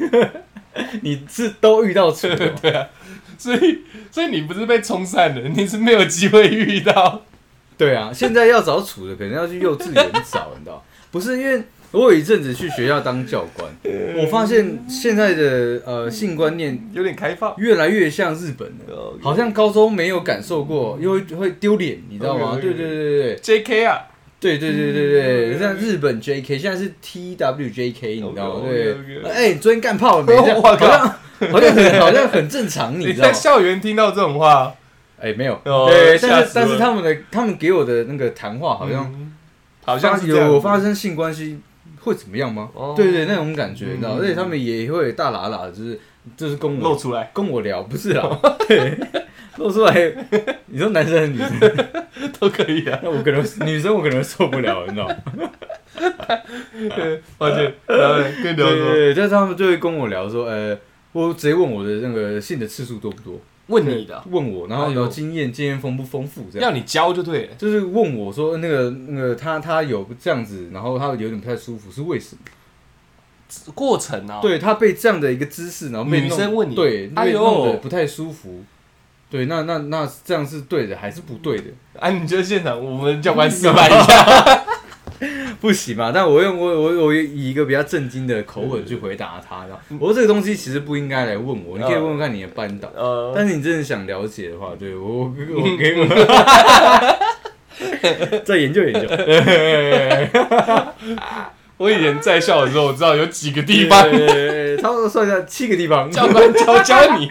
[1.02, 2.88] 你是都遇到处的吗 对啊，
[3.38, 3.80] 所以
[4.10, 7.22] 所以你不是被冲散的，你是没有机会遇到。
[7.76, 10.84] 对啊，现在要找处的，可能要去幼稚园找，你知道？
[11.10, 13.68] 不是因为我有一阵子去学校当教官，
[14.16, 23.84] 我发现现在的呃性观念有点开放，越来越像日本了，好像高中没有感受过，又会会丢脸，你知道吗？OK，OK 对对对对 J.K.
[23.86, 23.98] 啊，
[24.40, 26.58] 对对对对对对，像日本 J.K.
[26.58, 28.08] 现在是 T.W.J.K.
[28.20, 28.66] 你知道吗？
[28.66, 28.96] 对
[29.30, 30.34] 哎，你昨天干炮了没？
[30.60, 31.00] 好像
[31.50, 33.38] 好像很好像很正常，你你知道吗在？
[33.38, 34.74] 校园听到这种话，
[35.20, 39.04] 哎，没有，哦对，但是但是他们的他们给我的那个谈话好像。
[39.14, 39.26] 嗯
[39.82, 41.58] 好像有发生性关系
[42.00, 42.68] 会怎么样吗？
[42.74, 45.98] 哦对对，那种感觉，你知道，嗯而且他们也会大喇喇，就是
[46.36, 47.30] 就是跟我露出来。
[47.34, 48.28] 跟我聊，不是啊，
[48.68, 48.96] 对，
[49.56, 50.12] 露出来，
[50.66, 51.86] 你说男生还是女生？
[52.38, 52.98] 都可以啊。
[53.02, 55.16] 那我可能女生我可能受不了，你知道吗？
[57.38, 60.78] 抱歉，然后呢跟对对对，但是他们就会跟我聊说，呃，
[61.12, 66.70] 我直接问我的那个性的次数多不多，问你的，问我，然后哎呦聊经验经验丰不丰富这样。
[66.70, 67.54] 要你教就对了。
[67.58, 72.40] 就是问我说那个那个他他有这样子，然后他有点不太舒服，是为什么？
[73.74, 78.62] 过程啊，对他被这样的一个姿势，然后女生问你对，被哎呦不太舒服。
[79.30, 81.64] 对，那那那这样是对的还是不对的？
[81.98, 84.64] 啊，你觉得现场我们教官示范一下。
[85.60, 86.10] 不行嘛？
[86.12, 92.88] 但我用我我我以一个比较震惊的口吻去回答他，然后我说这个东西其实不应该来问我，你可以问问看你的班导。
[92.96, 95.94] 呃，但是你真的想了解的话，对我我我可以
[98.42, 99.06] 再研究研究
[101.76, 104.02] 我以前在校的时候，我知道有几个地方
[104.78, 106.10] 差不多算一下七个地方。
[106.10, 107.30] 教官教教你。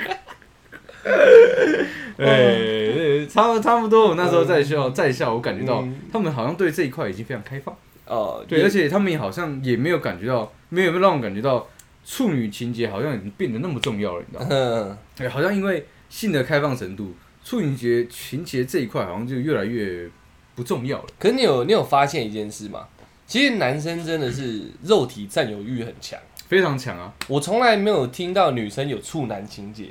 [2.18, 4.10] 对对，差不差不多。
[4.10, 7.76] 我那时候在校在校，我感觉到嗯他们好像对这一块已经非常开放。
[8.06, 11.68] 哦，对，而且他们也好像也没有感觉到，没有让我感觉到
[12.06, 14.48] 处女情节好像已经变得那么重要了，你知道吗？
[14.52, 20.10] 嗯，对，好像因为性的开放程度，处女节情节这一块好像就越来越
[20.56, 21.06] 不重要了。
[21.20, 22.88] 可是你有你有发现一件事吗？
[23.28, 27.14] 其实男生真的是肉体占有欲很强，非常强啊！
[27.28, 29.90] 我从来没有听到女生有处男情节，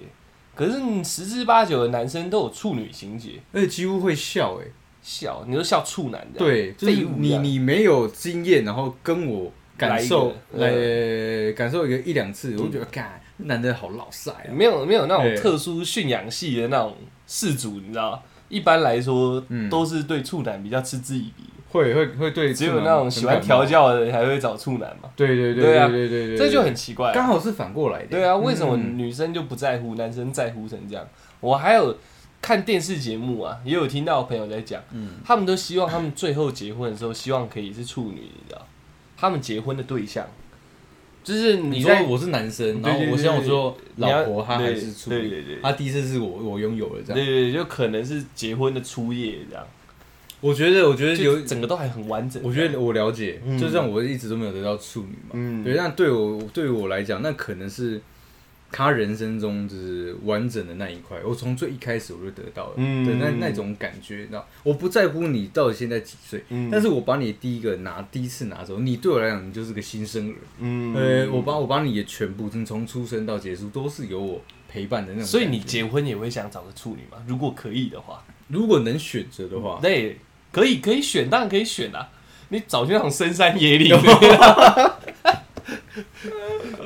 [0.59, 3.41] 可是十之八九的男生都有处女情节。
[3.53, 14.51] 而且几乎会笑、欸，笑，你说笑处男的，对，就是你你没有经验，然后跟我感受来来感受一个一两次，我就觉得，干，男的好老晒啊！
[14.53, 18.23] 没有没有那种特殊驯养系的那种氏族，你知道？
[18.49, 19.71] 一般来说，嗯。
[19.71, 27.13] 都是对处男比较嗤之以鼻，会会会对，只有那种喜欢调，教的人才会找处男嘛，对对对对啊对对对，这就很奇怪。
[27.13, 28.09] 刚好是反过来的。
[28.09, 31.07] 对啊，为什么嗯女生就不在乎，男生在乎成这样？
[31.41, 31.97] 我还有
[32.41, 38.67] 看电视节目啊，也有听到朋友在讲，嗯他们都希望他们最后结婚的时候，希望可以是处女，你知道？
[39.17, 40.27] 他们结婚的对象，
[41.25, 47.15] 就是你说我是男生，然后我希望我最后你要老婆她还是处女，对对对她第一次是我我拥有了这样。
[47.15, 49.67] 对对，就可能是结婚的初夜这样，
[50.41, 52.41] 我觉得我觉得就有，整个都还很完整。
[52.45, 55.31] 我觉得我了解，嗯就像我一直都没有得到处女嘛。
[55.33, 58.01] 嗯，对，但对我对于我来讲，那可能是
[58.71, 61.19] 他人生中就是完整的那一块。
[61.25, 70.35] 我从最一开始我就得到了，嗯对，那那种感觉，你知道，我不在乎你到底现在几岁，嗯但是我把你第一个拿第一次拿走，你对我来讲，你就是个新生儿。
[70.61, 75.27] 嗯呃，我把我把你的全部，从从出生到结束，都是有我陪伴的那种。
[75.27, 77.19] 所以你结婚也会想找个处女嘛？
[77.27, 80.19] 如果可以的话，如果能选择的话，对，
[80.53, 82.09] 可以可以选，当然可以选啊。
[82.51, 83.95] 你找去那种深山野岭，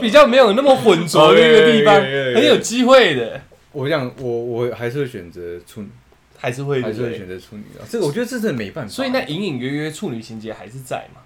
[0.00, 1.94] 比较没有那么混浊的一个地方，
[2.34, 5.88] 很有机会的，我讲我我还是会选择处女，
[6.36, 7.86] 还是会还是会对选择处女啊。
[7.88, 8.90] 这个我觉得这真的没办法。
[8.90, 11.20] 所以那隐隐约约处女情节还是在嘛。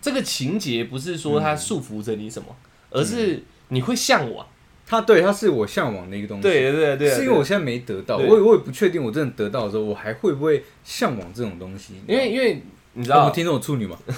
[0.00, 2.56] 这个情节不是说它束缚着你什么，
[2.88, 4.46] 而是你会向往。
[4.90, 6.42] 他对他是我向往的一个东西。
[6.42, 11.94] 对对对，是因为我现在没得到，我也我也不确定，我真的得到的时候，我还会不会向往这种东西？
[12.08, 12.60] 因为因为
[12.94, 13.96] 你知道听众有处女嘛？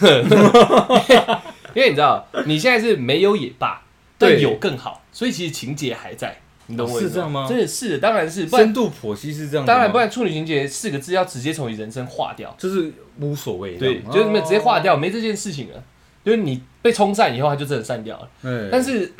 [1.75, 3.83] 因为你知道，你现在是没有也罢，
[4.17, 14.81] 但对有更好，所以其实情节还在，你懂我意思是这样吗真的是，当然是，深度剖析是这样，当然不，然，处女情节四个字要直接从你人生划掉，就是无所谓这对，，就是直接划哦。
[14.83, 15.85] 掉，没这件事情了，
[16.25, 18.29] 就是你被冲散以后，它就真的散掉了。
[18.43, 19.13] 哎但是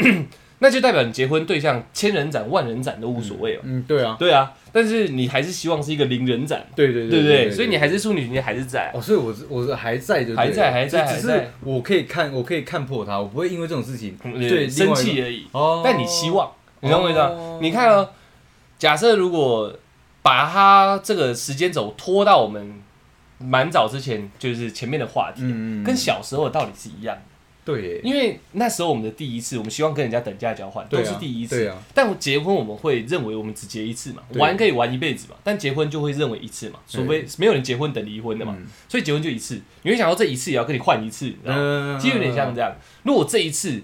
[0.63, 3.63] 那就代表你结婚对象千人斩、万人斩都无所谓了。
[3.65, 7.45] 嗯，对啊，对啊，但是你还是希望是一个零人斩，对对对不对？
[7.47, 8.91] 对所以你还是处女情节还是在啊。
[8.95, 15.49] 哦，所以我是我是还在就还在还在只只是还在我可以看我可以看破他，我不会因为这种事情对对，生气而已。
[15.51, 17.59] 哦，但你希望，你懂我意思？
[17.61, 18.11] 你看哦，
[18.79, 19.77] 假设如果
[20.23, 22.81] 把他这个时间轴拖到我们
[23.39, 25.43] 蛮早之前，就是前面的话题，
[25.85, 27.23] 跟小时候的道理是一样的。
[27.65, 31.61] 对，因为那时候我们的第一次，我们希望跟人家等价交换，都是第一次。
[31.61, 38.67] 对啊，但结婚我们会认为我们只结一次嘛，玩可以玩一辈子嘛，但结婚就会认为一次嘛，除非没有人结婚等离婚的嘛，嗯。
[38.89, 39.61] 所以结婚就一次。
[39.83, 41.33] 你会想到这一次也要跟你换一次，
[42.01, 42.75] 其实有点像这样。
[43.05, 43.81] 如果这一次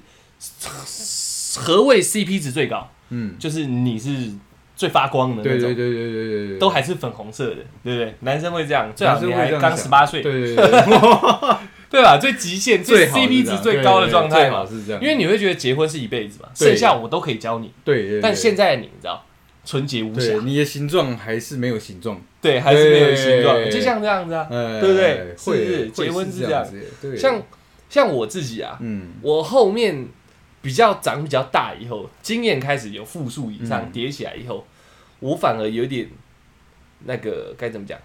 [1.56, 4.32] 何谓 CP 值最高，嗯，就是你是
[4.74, 8.14] 最发光的那种，对对对对对对对，都还是粉红色的，对不对？
[8.20, 10.66] 男生会这样，最好男生你还刚十八岁，对对对
[11.90, 12.18] 对， 对吧？
[12.18, 14.66] 最极限、最 CP 值最高的状态嘛。
[14.66, 17.72] 是这样，因为你会觉得结婚是一辈子嘛，剩下我都可以教你。
[17.84, 19.24] 对但现在的你，你知道，
[19.64, 24.46] 纯洁无瑕，你的形状还是没有形状，对，还是没有形状，就像这样子啊。
[24.50, 25.34] 呃，对不对？
[25.36, 25.84] 是不是？
[25.84, 26.64] 会结婚是这样。
[26.64, 27.42] 子，像
[27.88, 29.12] 像我自己啊，嗯。
[29.22, 30.06] 我后面
[30.62, 33.92] 比较长比较大以后，经验开始有复数以上嗯。
[33.92, 34.66] 叠起来以后，
[35.20, 36.08] 我反而有点
[37.04, 37.98] 那个该怎么讲，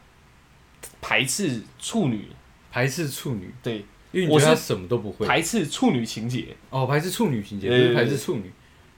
[1.02, 2.28] 排斥处女，
[2.74, 5.28] 排斥处女，对，因为你我是觉得她什么都不会。
[5.28, 8.52] 排斥处女情节，哦，排斥处女情节，不是排斥处女。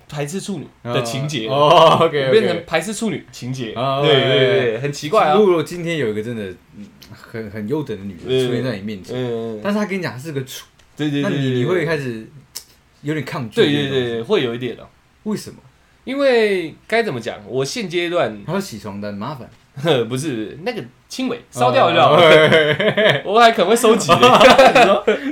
[0.08, 5.34] 排斥处女的情节，哦，OK，变成排斥处女情节，哦对对对很奇怪啊。
[5.36, 6.44] 如，果今天有一个真的
[6.78, 12.26] 嗯很很优等的女人出现在你面前，嗯，但是她跟你讲她是个处，对对对，那你你会开始
[13.02, 13.56] 有点抗拒。
[13.56, 14.88] 对对对对，，会有一点哦，
[15.24, 15.58] 为什么？
[16.04, 19.50] 因为该怎么讲，我现阶段还要洗床单，麻烦。
[19.84, 24.12] 呵 不是那个轻微烧掉就好哦了，我还可能会收集，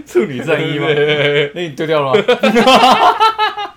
[0.05, 0.87] 处女战衣吗？
[1.55, 2.21] 那你丢掉了吗？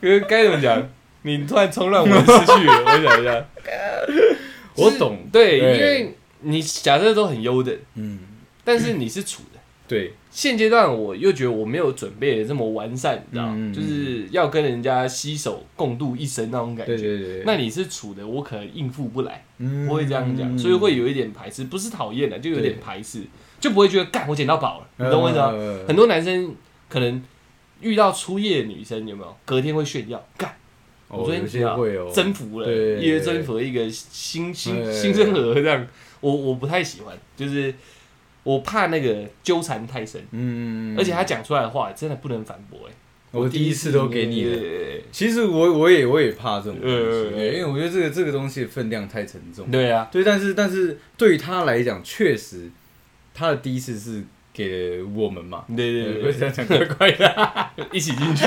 [0.00, 0.82] 就是该怎么讲？
[1.22, 3.44] 你突然冲乱我的思绪了，我想一下，
[4.76, 8.18] 我懂，对，对因为你假设都很优等，嗯，
[8.64, 9.53] 但是你是处的。
[9.86, 16.96] 对，现阶段我又觉得我没有准备的这么完善，你知道就是要跟人家携手共度一生那种感觉。
[16.96, 23.22] 对对对，那你是处的，我可能应付不来，嗯不会这样讲，所以会有一点排斥，不是讨厌的，就有点排斥，
[23.60, 25.48] 就不会觉得干我捡到宝了，你懂我意思吗？
[25.48, 26.54] 呃很多男生
[26.88, 27.22] 可能
[27.82, 29.36] 遇到初夜的女生，有没有？
[29.44, 30.56] 隔天会炫耀，干
[31.08, 35.86] 我哦，昨天有些会哦，征服了，一夜征服了一个新新新生儿这样，
[36.20, 37.74] 我我不太喜欢，就是
[38.44, 42.92] 我怕那个纠缠太深，嗯，而且他讲出来的话真的不能反驳，哎，
[43.32, 44.58] 我第一次都给你了。
[45.10, 49.70] 其实我我也我也怕这种东西，呃对因为我觉得这个这个东西的分量太沉重。
[49.70, 52.70] 对啊，对，但是但是对于他来讲，确实
[53.32, 56.22] 他的第一次是给了我们嘛，对对对，对。
[56.22, 58.44] 不是这样讲怪怪的， 一起进去，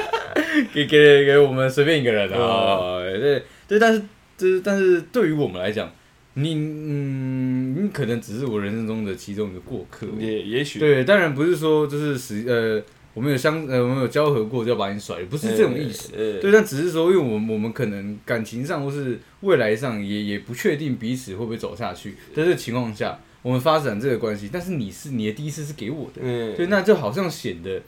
[0.72, 4.02] 给给给我们随便一个人啊，嗯对对，但是
[4.38, 5.92] 就是但是对于我们来讲，
[6.38, 10.78] 你嗯，你可能只是我人生中的其中一个过客，也也许。
[10.78, 12.82] 对，当然不是说就是实呃，
[13.14, 16.12] 我们有相呃我们有交合过就要把你甩，不是这种意思。
[16.14, 27.80] 呃，对，但只是说，因为我们我们可能感情上或是未来上也也不确定彼此会不会走下去，在这个情况下，我们发展这个关系，但是你是你的第一次是给我的，嗯，对，那就好像显得，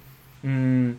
[0.42, 0.98] 嗯，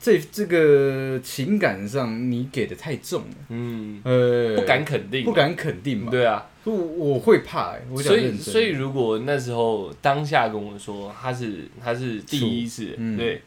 [0.00, 13.16] 这这个情感上你给的太重了，嗯，呃，不敢肯定，不，敢肯定嘛，对啊，我我会怕、欸，我所以所以如果那时候当下跟我说他是他是第一次，嗯。
[13.16, 13.42] 对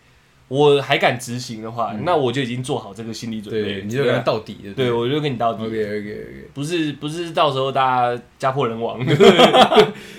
[0.49, 2.03] 我还敢执行的话，嗯。
[2.05, 3.61] 那我就已经做好这个心理准备。
[3.61, 5.65] 对，你就跟他到底的，对，我就跟你到底。
[5.65, 8.97] ，OK OK OK，不是不是，到时候大家家破人亡，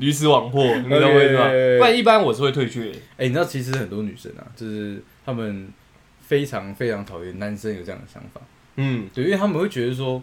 [0.00, 2.98] 鱼死网破，你懂我意思吗？OK 不然一般我是会退却的。
[3.16, 5.68] 哎、你知道其实很多女生啊，就是她们
[6.20, 8.40] 非常非常讨厌男生有这样的想法，
[8.76, 10.22] 嗯，对，因为他们会觉得说，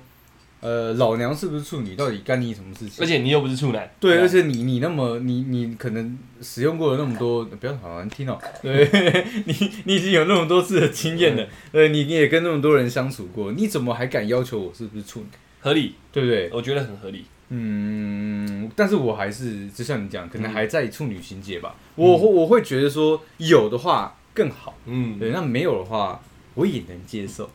[0.61, 3.03] 呃，老娘是不是处女，到底干你什么事情？
[3.03, 8.89] 而且你又不是处男，对，啊而且你你那么你你可能使用过了那么多，不要好难听哦、对
[9.45, 15.27] 你你已经有那么多次的经验了，对，你你也跟那么多人相处过，你怎么还敢要求我是不是处女？
[15.59, 16.49] 合理，对不对？
[16.53, 17.25] 我觉得很合理。
[17.49, 21.75] 嗯，但是我还是就像你讲，可能嗯还在处女情节吧。
[21.95, 26.21] 我会我会觉得说有的话更好，嗯，对，那没有的话
[26.55, 27.49] 我也能接受。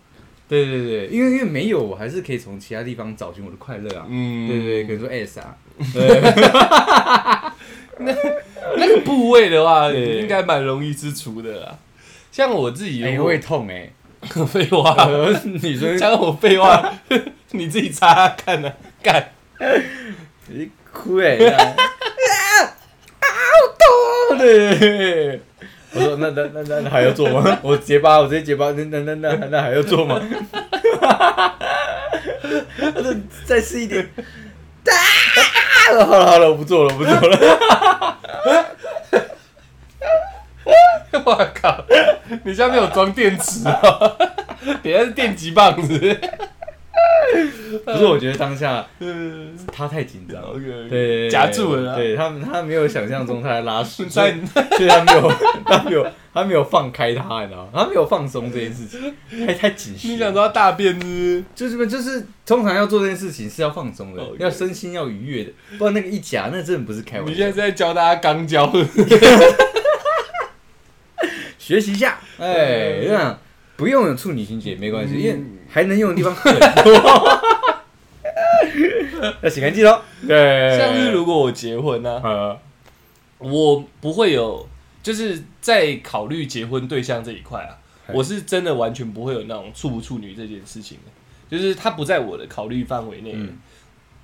[0.48, 4.06] 对对对，因为因为没有，我还是可以从其他地方找寻我的快乐啊。
[4.08, 5.56] 嗯，对对对，可能说 S 啊，
[7.98, 8.14] 那
[8.76, 11.78] 那个部位的话，应该蛮容易吃除的啦。
[12.30, 13.90] 像我自己，哎、会痛哎、
[14.46, 16.92] 废话，呃，女生讲我废话，
[17.52, 19.32] 你自己擦擦看呢，干。
[20.48, 22.66] 你哭哎、欸，啊啊
[23.20, 23.26] 好
[24.28, 24.38] 痛！
[24.38, 25.40] 对，
[25.92, 27.58] 我说那那那那那还要做吗？
[27.62, 30.20] 我结巴，我直接结巴，那那那那那还要做吗？
[32.78, 34.08] 他说再试一点。
[34.84, 34.92] 啊！
[35.86, 38.18] 好了好了，我不做了，我不做了。
[41.24, 41.84] 我靠，
[42.44, 44.16] 你下面有装电池哦，
[44.82, 46.20] 底下是电击棒子。
[47.84, 50.42] 不是，我觉得当下嗯他太紧张
[50.88, 51.94] 对夹住了啦。
[51.96, 55.32] 对他他没有想象中他在拉屎， 所在以他没有
[55.64, 57.70] 他没有他没有放开他，你知道吗？
[57.74, 60.08] 他没有放松这件事情，太太紧实。
[60.08, 61.76] 你想说他大便是就是？
[61.76, 67.30] 就是就是通常要做这件事情是要放松的要身心要愉悦的，不然那个一夹那真的不是开玩笑。
[67.30, 68.70] 你现在是在教大家肛交？
[71.58, 73.38] 学习一下，哎，嗯这样
[73.76, 75.40] 不用有处女情节没关系，嗯因为
[75.72, 76.54] 还能用的地方很
[76.84, 76.92] 多。
[79.42, 80.00] 要洗干净喽。
[80.26, 82.58] 对，像是如果我结婚呢、呃，
[83.38, 84.68] 我不会有，
[85.02, 87.78] 就是在考虑结婚对象这一块啊，
[88.12, 93.32] 我是真的完全不会有那种处不处女这件事情的，就是它不在我的考虑范围内。
[93.34, 93.58] 嗯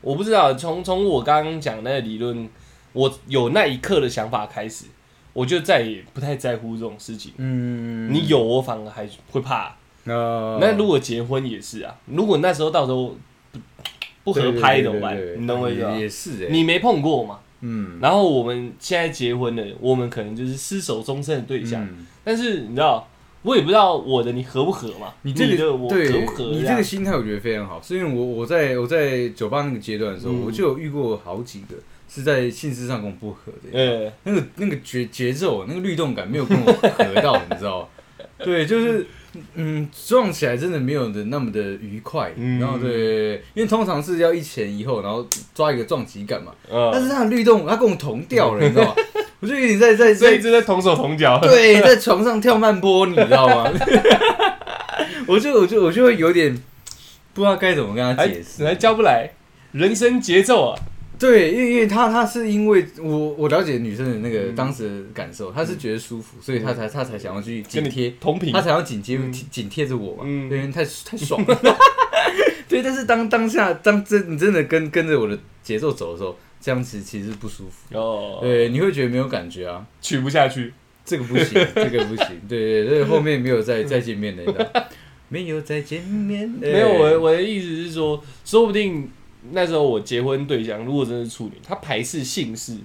[0.01, 2.49] 我不知道，从从我刚刚讲那个理论，
[2.93, 4.85] 我有那一刻的想法开始，
[5.33, 7.33] 我就再也不太在乎这种事情。
[7.37, 9.75] 嗯，你有，我反而还会怕。
[10.09, 13.15] 那那如果结婚也是啊，如果那时候到时候
[13.53, 13.61] 不
[14.25, 15.17] 不合拍怎么办？
[15.41, 15.97] 你懂我意思吗？
[15.97, 17.39] 也是哎，你没碰过嘛？
[17.61, 21.85] 嗯，然后我们现在结婚了，我们可能就是厮守终身的对象。
[21.85, 23.09] 嗯但是你知道，
[23.41, 25.15] 我也不知道我的你合不合嘛？
[25.23, 26.45] 你这个的我合对不合？
[26.51, 31.75] 你这样个心态我觉得非常好，是因为我我在我在酒吧那个阶段的时候，嗯我就有遇过好几个
[32.07, 37.89] 是在性事上跟我不合的，呃，那个那个节节奏那个律动感没有跟我合到， 你知道吗？
[38.39, 39.07] 对，就是
[39.55, 48.95] 嗯撞起来真的没有的那么的愉快，嗯然后对，因为通常是要一前一后，然后抓一个撞击感嘛，呃但是他的律动他跟我同调了， 你知道吗？
[49.41, 51.39] 我就有点在在在所以一直在同手同脚。
[51.41, 53.71] 对，在床上跳慢波，你知道吗？
[55.29, 56.53] 我就我就我就会有点
[57.35, 58.65] 不知道该怎么跟他解释。
[58.65, 59.31] 还教不来
[59.73, 60.79] 人生节奏啊！
[61.19, 71.61] 对，因为因为他他是因为我我了解女生的那个嗯当时的感受，她是觉得舒服，所以她才她才想要去紧跟贴，同频她，才要紧贴嗯紧贴着我嘛，嗯因为太太爽了。
[72.69, 77.99] 对，但是当当下当真你真的跟跟着我的节奏走的时候，这样子其实是不舒服。
[77.99, 79.87] 哦，对，你会觉得没有感觉啊。
[80.01, 80.73] 取不下去。
[81.05, 84.91] 这个不行，这个不行，对对对，后面没有再再见面的，
[85.31, 89.11] 没有再见面，没有，我我的意思是说，说不定
[89.53, 92.77] 那时候我结婚对象如果真是处女，他排斥姓氏，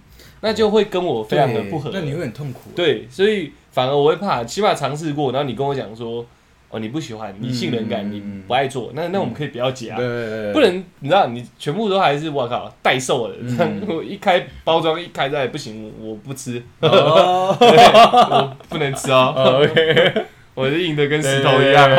[0.42, 1.90] 那就会跟我非常的不合。
[1.94, 6.26] 那你会很痛苦。，对，所以反而我会怕，起码尝试过，然后你跟我讲说，
[6.70, 9.98] 哦，你不喜欢，你性冷感，嗯你不爱做，那那我们可以不要结啊。
[9.98, 13.36] 对，不能，你知道，你全部都还是我靠代售的，
[13.88, 19.34] 我一开包装一开在不行，我我不吃， 我不能吃哦
[19.64, 21.90] ，，OK， 我是硬的跟石头一样，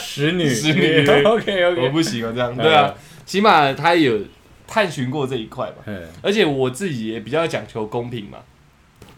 [0.00, 2.94] 石女，石女，OK 我 OK，不行啊，这样对啊，，
[3.30, 4.18] 起码他有
[4.66, 8.38] 探寻过这一块嘛，嗯，而且我自己也比较讲求公平嘛，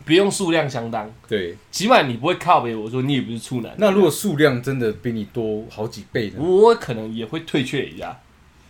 [0.05, 1.57] 不用数量相当，对。
[1.71, 6.43] 起码你不会靠北我说你也不是处男，那如果数量真的比你多好几倍呢？
[6.43, 8.21] 我可能也会退却一下，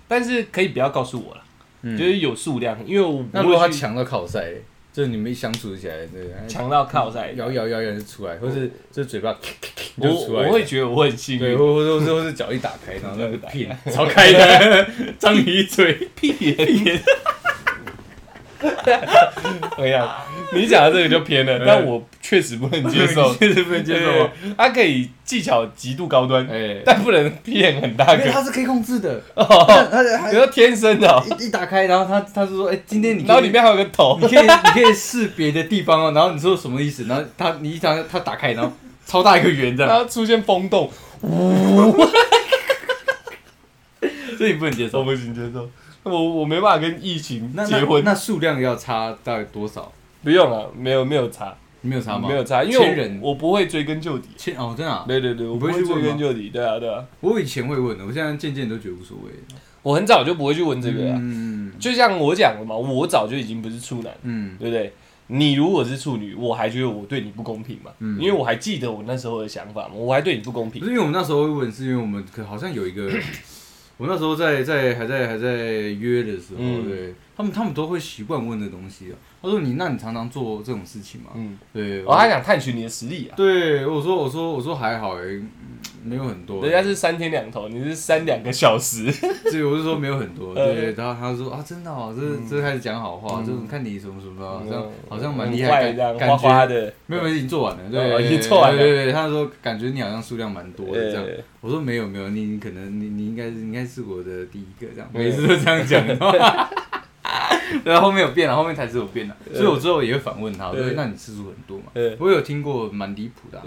[0.06, 1.42] 但是可以不要告诉我了，
[1.82, 1.98] 嗯。
[1.98, 4.52] 就是有数量，因为我那如果他强到考赛，
[4.92, 9.34] 就是你们一相处起来，对，强到靠在，摇摇摇摇就出来，或是这嘴巴
[9.96, 14.88] 我就出来，我会觉得我很幸对，运，或或或是脚一打开，然后那个 屁超开的，
[15.18, 17.02] 张鱼嘴，屁眼。
[19.76, 20.08] 我跟你讲，
[20.54, 23.34] 你讲的这个就偏了，但我确实不能接受。
[23.36, 24.06] 确实不能接受。
[24.06, 29.44] 对，他可以技巧极度高端，哎，但不能骗很大个，它是可以控制的，哦，
[29.90, 34.18] 他他你说天生的哦，一一打开，然后他他是说，哎，今天你然后里面还有个头。
[34.20, 37.04] 你，可以你可以试别的地方哦，然后你说什么意思？
[37.08, 38.72] 然后他你一打他打开，然后
[39.06, 40.90] 超大一个圆这样，然后出现风洞，
[44.38, 45.00] 这 你不能接受。
[45.00, 45.10] 我受。
[45.10, 45.68] 不行接受，
[46.10, 49.92] 我我没办法跟疫情那结婚，那数量要差大概多少？
[50.22, 52.28] 不用了，没有没有差，没有差吗？
[52.28, 54.28] 没有差，因为我我不会追根究底。
[54.36, 55.04] 千哦，真的啊！
[55.06, 59.30] 对对对，我不会不会去问吗追根究底，对啊对啊，我以前会问的，我现在渐渐都觉得无所谓。
[59.82, 64.92] 我很早就不会去问这个啊，嗯就像我讲的嘛，我早就已经不是处男，嗯对不对？
[65.28, 70.78] 你如果是处女，我还觉得我对你不公平嘛，嗯因为我还记得我那时候的想法嘛，我还对你不公平。
[70.80, 73.10] 不是因为我们那时候会问，是因为我们可好像有一个，
[74.02, 75.54] 我那时候在在还在还在
[76.02, 76.88] 约的时候，嗯。
[76.88, 79.16] 对他们他们都会习惯问的东西啊。
[79.42, 81.30] 他说你那你常常做这种事情吗？
[81.34, 85.48] 嗯，对，我还想探寻你的实力啊，对我说我说我说还好哎、嗯
[86.04, 89.08] 没有很多，人家是三天两头，你是三两个小时，
[89.48, 92.44] 所以，我是说没有很多，呃 对，然后他说啊，真的哦，这嗯。
[92.48, 93.46] 这开始讲好话，嗯。
[93.46, 98.78] 这种看你什么什么，好像嗯好像蛮厉害，坏这样感觉的，没有没有已经做完了，哦对，已经做完了。
[98.78, 106.04] 对对对，他说感觉你好像数量蛮多的这样，呃，我说没有没有，你你可能你你应该是应该是我的第一个这样，嗯每次都这样讲，
[107.84, 111.84] 对啊，后面有变了，后面台词有变了，所以我之后也会反问他，我说对那你次数很多嘛？
[111.94, 113.60] 呃我有听过蛮离谱的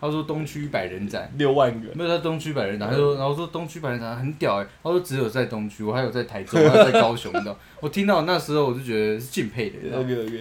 [0.00, 1.32] 他说东区百人斩。
[1.36, 7.56] 六万个，没有他东区百人斩，他说，然后说东区百人斩很屌哎、他说只有在东区，我还有在台中，还有在高雄的。
[7.80, 9.76] 我听到那时候我就觉得是敬佩的，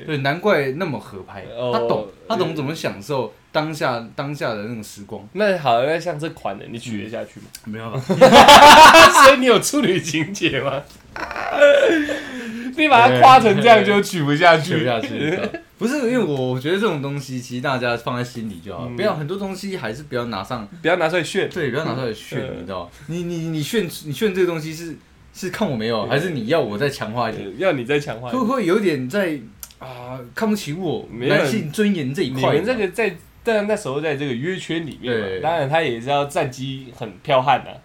[0.06, 5.26] 对，难怪那么合拍，哦他懂，他懂怎么享受当下当下的那种时光。
[5.34, 7.46] 那好，那像这款的，你取得下去吗？
[7.66, 10.82] 没有 所以你有处女情节吗？
[12.78, 21.50] 你把它夸成这样就取不下去，学不是因为我我觉得这种东西，其实大家放在心里就好，嗯不要很多东西还是不要拿上，不要拿出来炫。
[21.50, 22.90] 对，不要拿出来炫，嗯你知道？
[23.08, 24.98] 你你你炫你炫这个东西是
[25.34, 27.48] 是看我没有，还是你要我再强化一点？
[27.48, 28.30] 呃要你再强化。
[28.30, 29.40] 会不会有点在
[29.78, 32.42] 啊看不起我没有男性尊严这一块？
[32.54, 37.78] 你们这个在，但那时候在这个约圈里面当然他也是要战绩很彪悍的、啊，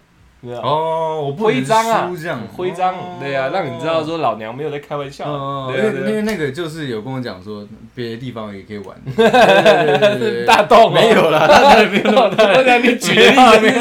[0.51, 7.65] 哦，我不能徽章啊输这样，徽章，对啊，让你知道说老娘没有在开玩笑，哦，因为因为那个就是有跟我讲说，
[7.95, 13.79] 别的地方也可以玩， 对对对对对大洞哦没有啦， 当然没有那么大，我讲你举的例子没有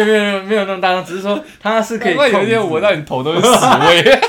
[0.00, 2.74] 有没有没有那么大，只是说它是可以难怪有一天控制。
[2.74, 3.48] 闻到你头都是屎
[3.86, 4.20] 味，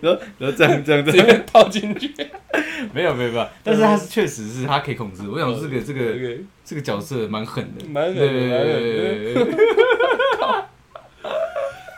[0.00, 1.04] 然后然后这样这样。
[1.04, 2.12] 这直样，接倒进去。
[2.94, 8.72] 没有没有没有，但是他是确实是他可以控制，我想这个这个 OK，这个角色蛮狠的，蛮狠的对对蛮狠的。
[8.72, 9.54] 对对对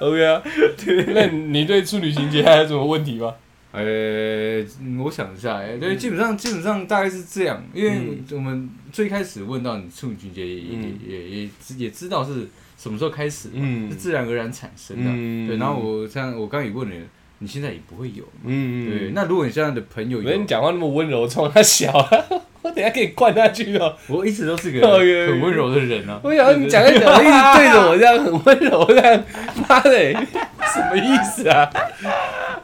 [0.03, 0.43] OK 啊，
[1.15, 3.33] 那你对处女情节还有什么问题吗？
[3.71, 8.25] 呃，嗯我想一下，哎，对，基本上基本上大概是这样，因为嗯。
[8.33, 10.99] 我们最开始问到你处女情节，也嗯。
[11.07, 13.89] 也也也知也知道是什么时候开始，嗯。
[13.89, 15.47] 是自然而然产生的，嗯。
[15.47, 15.57] 对。
[15.57, 16.97] 然后我像我刚刚也问了，
[17.43, 19.11] 你现在也不会有，嗯对。
[19.17, 22.09] 那如果你现在的朋友有我跟你，讲话那么温柔，冲他小啊，
[22.63, 23.93] 我等下可以灌下去哦。
[24.07, 29.25] 我一直都是个 很温柔的人啊，我想说你讲一讲，一直对着我这样很温柔这样，
[29.69, 30.13] 妈的，
[30.73, 31.69] 什么意思啊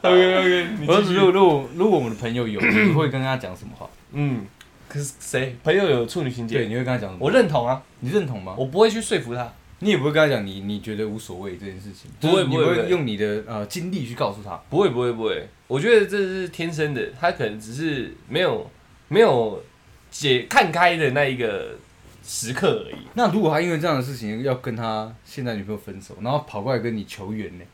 [0.03, 3.85] ？OK OK，你我如果如果如果我们的朋友有，你会跟他讲什么话？
[4.13, 4.47] 嗯，
[4.89, 6.69] 可是谁朋友有处女情对，节？
[6.69, 7.19] 你会跟他讲什么？
[7.19, 8.55] 我认同啊，你认同吗？
[8.57, 9.53] 我不会去说服他。
[9.81, 14.61] 你也不会跟他讲你你觉得无所谓这件事情，不会就是你不会用你的呃经历去告诉他。
[14.69, 18.69] 不会不会不会，我觉得这是天生的，他可能只是没有
[19.09, 19.63] 没有
[20.11, 21.77] 解看开的那一个
[22.25, 23.07] 时刻而已。
[23.15, 27.65] 那如果他因为这样的事情要跟他现在女朋友分手，然后跑过来跟你求援呢，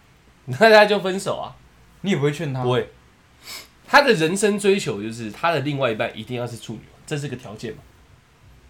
[0.47, 1.57] 那他就分手啊？
[2.03, 2.63] 你也不会劝他？
[2.63, 2.87] 不会，
[3.87, 7.79] 他的人生追求就是他的另外一半一定要是处女，这是个条件嘛？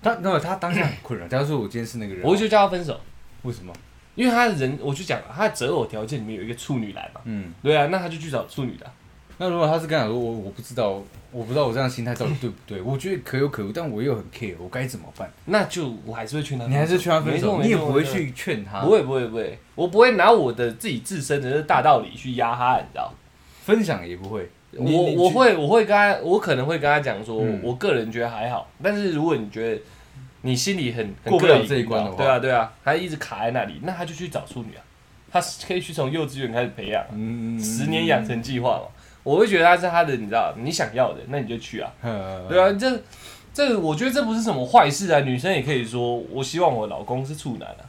[0.01, 1.27] 他那他当下很困扰。
[1.27, 3.01] 假如说我今天是那个人，我就叫他分手，
[3.45, 3.73] 为什么？
[4.17, 7.21] 因为他的人，我就讲了，他的择偶条件里面有一个处女男嘛。
[7.25, 8.93] 嗯，对啊，那他就去找处女的啊、
[9.39, 15.29] 那如果他是跟他说我我不知道，我不知道我这样心态到底对不对，我觉得可有可无，但我又很 care，我该怎么办？
[15.47, 16.79] 那就我还是会劝他分手。
[16.79, 18.01] 你还是劝他分手，没错你也不会。
[18.03, 23.13] 没错去劝他，不会不会不会，我不会拿我的自己自身的大道理去压他，你知道？
[23.65, 24.49] 分享也不会。
[24.71, 29.81] 你我我会我会跟他，我可能会跟他讲说，嗯我个人觉得还好，但是如果你觉得
[30.45, 34.83] 你心里很很过不了这一关的话对啊对啊，他一直卡在那里，那他就去找处女啊，
[35.33, 38.85] 他可以去从幼稚园开始培养啊，嗯十年养成计划嘛。
[39.23, 41.91] 我会觉得他是他的，你知道，你想要的，那你就去啊。
[42.03, 43.03] 嗯对啊，这
[43.55, 47.89] 这我觉得这不是什么坏事啊，女生也可以说，我希望我老公是处男啊。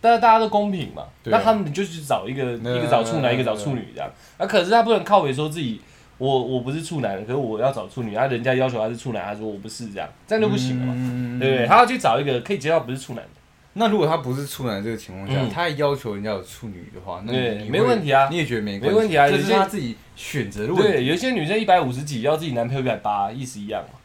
[0.00, 4.08] 但是大家都公平嘛，那他们就去找一个一个找处男，一个找处女这样。
[4.36, 5.80] 啊，可是他不能靠北说自己
[6.18, 11.66] 我我不是处男，可是我要找处女，啊，人家要求他是处男，他说我不是这样，这样就不行了嘛，嘛对不对？
[11.66, 13.30] 他要去找一个可以接到不是处男的，
[13.74, 17.32] 那如果他不是处男这个情况下，嗯他还要求人家有处女的话，那
[17.70, 23.98] 没问题啊你也觉得没没问题啊这是他自己选择的问题对，有一些女生一百五十几，要自己男朋友一百八，意思一样嘛，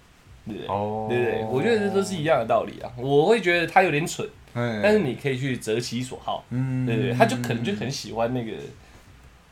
[0.45, 0.67] 对不对？
[0.67, 1.45] 哦对不对？
[1.45, 2.91] 我觉得这都是一样的道理啊。
[2.95, 7.13] 我会觉得他有点蠢，但但是你可以去择其所好，嗯对不对？
[7.13, 8.51] 他就可能就很喜欢那个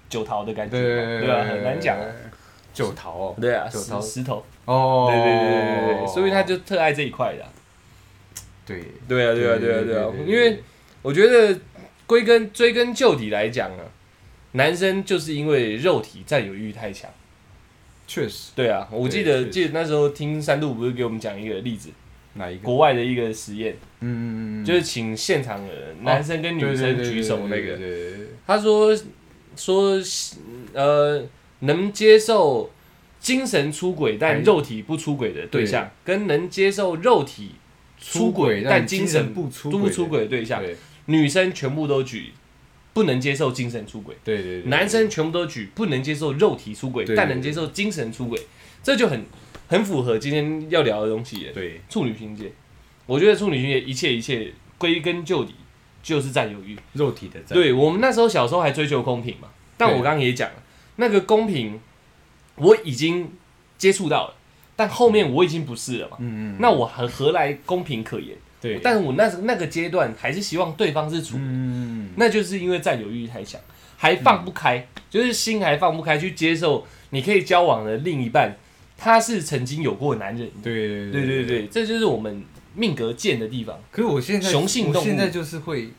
[0.08, 1.44] 九桃的感觉，对对吧？
[1.44, 2.06] 很难讲啊。
[2.74, 7.50] 九桃哦，对啊，九桃石石头，哦，对对对对对对，所以他就特爱这一块的啊。
[8.66, 10.62] 对对啊，对啊，对对啊，对啊因为
[11.02, 11.60] 我觉得
[12.06, 13.84] 归根追根究底来讲啊，
[14.54, 17.10] 男生就是因为肉体占有欲太强。
[18.08, 21.90] 确实对啊，我记得记得那时候听三度不是给我们讲一个例子，
[22.34, 22.64] 哪一个？
[22.64, 27.80] 国外的一个实验，嗯嗯嗯，就是请现场的男生跟女生举手那个，
[28.46, 28.94] 他说
[29.56, 29.98] 说
[30.74, 31.24] 呃
[31.62, 32.70] 能接受
[33.20, 37.52] 精神出轨但哎肉体不出轨的对象，跟能接受肉体
[38.00, 40.76] 出轨但精神不出不出轨的对象，对。
[41.06, 42.32] 女生全部都举
[42.94, 48.40] 不能接受精神出轨，对对对，男生全部都举不能接受肉体出轨但能接受精神出轨，
[48.84, 49.26] 这就很
[49.68, 51.52] 很符合今天要聊的东西耶。
[51.54, 51.82] 对。
[51.90, 52.52] 处女情节，
[53.06, 55.54] 我觉得处女情节一切一切归根究底
[56.04, 56.78] 就是占有欲。
[56.94, 59.48] 肉体的占，对我们那时候小时候还追求公平嘛，
[59.78, 60.61] 但我刚刚也讲了，
[61.02, 61.80] 那个公平
[62.56, 63.34] 我已经
[63.80, 64.36] 接触到了，
[64.76, 68.38] 但后面我已经不是了嘛，嗯嗯，那我何何来公平可言？
[68.62, 73.60] 对，但是我那那个阶段还是希望对方是处女，嗯那就是因为占有欲太强，
[73.98, 78.56] 还放不开，就是心还放不开去接受你可以交往的另一半，
[78.96, 80.48] 他是曾经有过男人。
[80.62, 82.44] 对对对对对，这就是我们
[82.76, 83.80] 命格贱的地方。
[83.90, 85.06] 可是我现在雄性动物。
[85.06, 85.90] 我现在就是会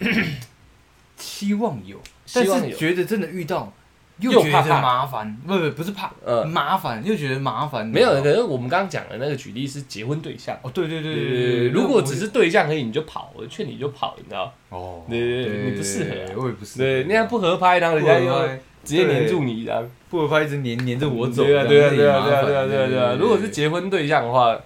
[1.16, 2.62] 期望有，希望有。
[2.62, 3.72] 但是觉得真的遇到
[4.18, 10.56] 又觉得麻烦，不不不是怕，呃麻烦又觉得麻烦，没有，可是我们刚刚讲的那个举例是结婚对象。
[10.62, 14.52] 哦，对对对对对对，如果只是对象而已，你就跑，我劝你就跑，你知道？
[14.68, 18.46] 哦，对对对你不适合啊我也不适合，对，那样不合拍，然后人家又
[18.84, 19.88] 直接黏住你，然后。
[20.10, 23.16] 不合拍一直黏黏着我走，对啊，对啊，对啊，对啊，对啊，对啊，对啊。
[23.18, 24.56] 如果是结婚对象的话，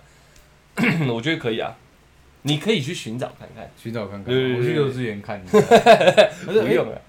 [1.08, 1.74] 我觉得可以啊。
[2.42, 5.58] 你可以去寻找看看，寻找看看，我去幼稚园看一下。
[6.44, 7.00] 不不用了，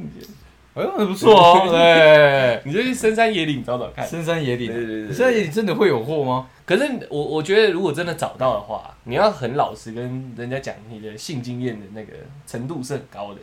[0.75, 4.07] 哎呦，很不错哦，对， 你就去深山野岭找找看。
[4.07, 6.47] 深山野岭，对对对对深山野岭真的会有货吗？
[6.65, 12.13] 可是我我觉得，如果真的找到的话，你要很老实跟人家讲你的性经验的那个
[12.45, 13.39] 程度是很高的，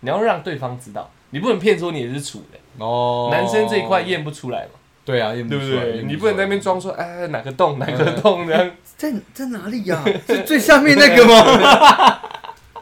[0.00, 4.70] 你要让对方知道，你不能骗说你也是处的，哦，男生这一块验不出来嘛，
[5.04, 6.02] 对啊，验不出来对？
[6.02, 8.70] 你不能在那边，装说哎哪个洞哪个嗯洞这样。
[8.96, 10.02] 在在哪里呀？
[10.26, 12.20] 是最下面那个吗？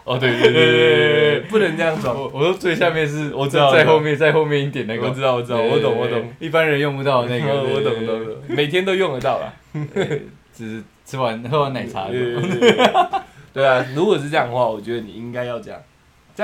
[0.05, 2.15] 哦，对对对对对对，不能这样装。
[2.17, 9.53] 我我说最下面是，我知道在后面，在后面一点那个，我知道我知道，我懂我，懂，一般人用不到那个，我 懂我懂，懂，每天都用得到啦。
[10.55, 12.09] 只是吃完喝完奶茶。
[13.55, 15.81] 对啊，如果是这样的话，我觉得你应该要这样，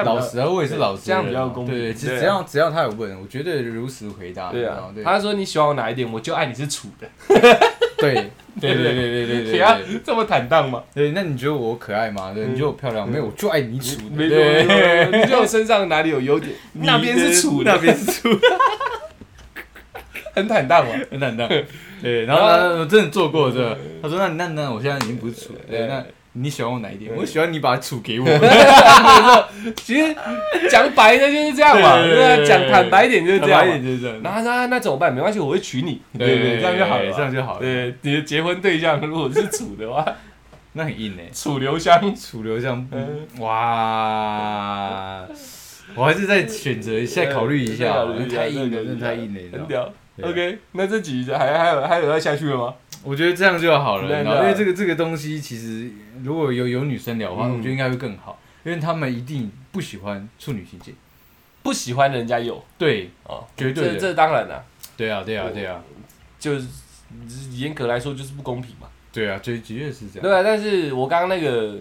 [0.04, 1.74] 老实啊，我也是老实这样比较公平。
[1.74, 4.52] 对对，其只要只要他有问，我绝对如实回答。
[4.52, 4.84] 对啊。
[5.04, 7.08] 他说你喜欢我哪一点，我就爱你是处的，
[7.98, 8.14] 对
[8.60, 10.00] 对对对对对对。
[10.04, 10.82] 这么坦荡吗？
[10.94, 12.32] 对，那你觉得我可爱吗？
[12.34, 13.08] 对，嗯你觉得我漂亮？
[13.08, 14.16] 没有，我就爱你处的。
[14.16, 14.36] 没错，
[15.18, 16.52] 你觉得我身上哪里有优点？
[16.72, 18.48] 那边是处的，那边是处的，
[20.34, 20.94] 很坦荡嘛。
[21.10, 21.48] 很坦荡。
[22.00, 27.10] 对，然后真的做过这个，他说那那那我现在已经不是处对那你喜欢我哪一点？
[27.16, 28.26] 我喜欢你把楚给我。
[29.76, 30.14] 其实
[30.70, 31.96] 讲白的就是这样嘛，
[32.46, 33.72] 讲坦白一点就是这样坦白一嘛。
[33.78, 34.20] 点就是这样。
[34.22, 35.12] 然后他说啊那怎么办？
[35.12, 36.00] 没关系，我会娶你。
[36.16, 40.04] 对对对，这样就好了嘛，这样就好了对，你的结婚对象如果是楚的话，
[40.74, 45.26] 那很硬哎， 楚留香，楚留香嗯，哇！
[45.94, 49.40] 我还是再选择一下，再考虑一下太硬了，真的太硬了？
[49.58, 49.90] 很屌。
[50.20, 52.74] OK，那这集还还有还有要下去了吗？
[53.04, 55.90] 我觉得这样就好了，因为这个这个东西其实
[56.22, 57.56] 如果有有女生聊的话，嗯。
[57.56, 60.92] 我觉得应该会更好，因为他们一定不喜欢处女情节。
[61.62, 62.64] 不喜欢人家有。
[62.78, 63.94] 对，哦，绝对的。
[63.94, 64.64] 这这当然了，
[64.96, 65.82] 对啊，对啊，对啊，
[66.38, 66.66] 就是
[67.52, 68.88] 严格来说就是不公平嘛。
[69.12, 70.22] 对啊，绝绝对是这样。
[70.22, 71.78] 对啊，但是我刚刚那个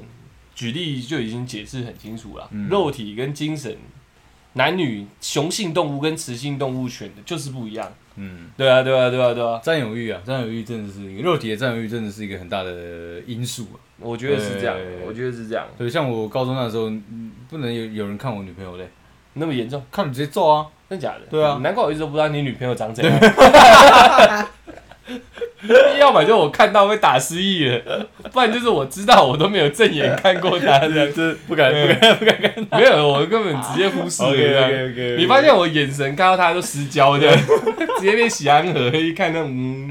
[0.55, 2.67] 举例就已经解释很清楚了，嗯。
[2.69, 3.77] 肉体跟精神，
[4.53, 7.93] 男女雄性动物跟雌性动物选的就是不一样。
[8.17, 12.71] 嗯，对啊，对啊，对啊，对啊，占有欲啊，占有欲真的是一个肉体的占有欲，真的是一个很大的
[13.25, 13.79] 因素啊。
[13.99, 18.89] 我觉得是这样，我觉得是这样，对，像我高中那时候，嗯不能有有人看我女朋友嘞，
[19.33, 20.67] 那么严重，看你直接揍啊。
[20.89, 21.25] 真假的？
[21.29, 23.19] 对啊难怪我一直都不知道你女朋友长怎样。
[25.99, 31.07] 要么就我看到会打失忆了，不然就是我知道我都没有正眼看过他这样。
[31.15, 32.79] 这不敢不敢不敢看。
[32.79, 34.69] 没有，我根本直接忽视了这样。
[34.69, 37.35] OK，你发现我眼神看到他都失焦这样，
[37.97, 39.89] 直接变喜安河，一看那嗯，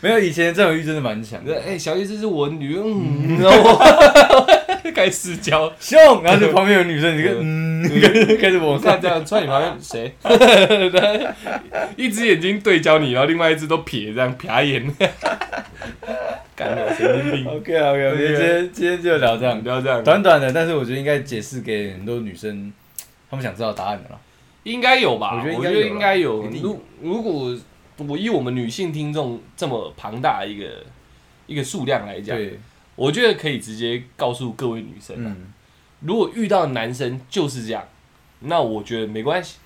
[0.00, 1.60] 没有以前的占有欲真的蛮强的。
[1.66, 5.70] 哎、小叶这是我女，嗯，然后我开始失焦。
[5.78, 7.65] 凶，然后就旁边有女生，你看，嗯，
[8.38, 10.14] 开始往上这样，穿你旁边谁？
[11.96, 14.86] 一只眼睛对焦你，然后另外一只都撇这样瞟眼，
[16.54, 17.46] 干了神经病。
[17.46, 22.72] OK OK OK，今天今天就聊这样不，要这样，短短的，但是我觉得应该解释给很多女生，
[23.30, 24.20] 她们想知道答案的了。
[24.64, 25.36] 应该有吧？
[25.36, 26.62] 我觉得应我觉得该有啦应该有。
[26.62, 27.56] 如如果
[27.98, 30.66] 我以我们女性听众这么庞大一个
[31.46, 32.36] 一个数量来讲，
[32.96, 35.52] 我觉得可以直接告诉各位女生啊，嗯，
[36.06, 37.86] 如果遇到男生就是这样，
[38.40, 39.56] 那我觉得没关系，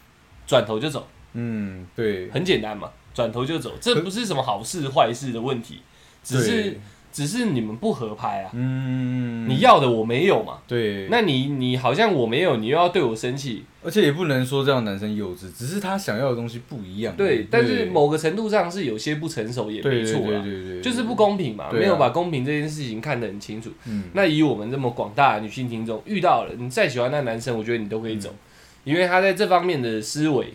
[0.46, 5.82] 转头就走，嗯，对，很简单嘛，转头就走，这不是什么好事坏事的问题，
[6.24, 6.80] 只是对
[7.12, 17.16] 只是你们不合拍啊，嗯，你要的我没有嘛，对，那你你好像我没有，你又要对我生气，而且也不能说这样男生幼稚，只是他想要的东西不一样。
[17.16, 21.72] 对，但是某个程度上是有些不成熟也没错啦，对对对，就是不公平嘛，啊。
[21.72, 23.70] 没有把公平这件事情看得很清楚。
[23.86, 28.32] 嗯，那以我们这么广大的女性听众，遇到了你再喜欢那男生，我觉得你都可以走，
[28.84, 30.54] 因为他在这方面的思维，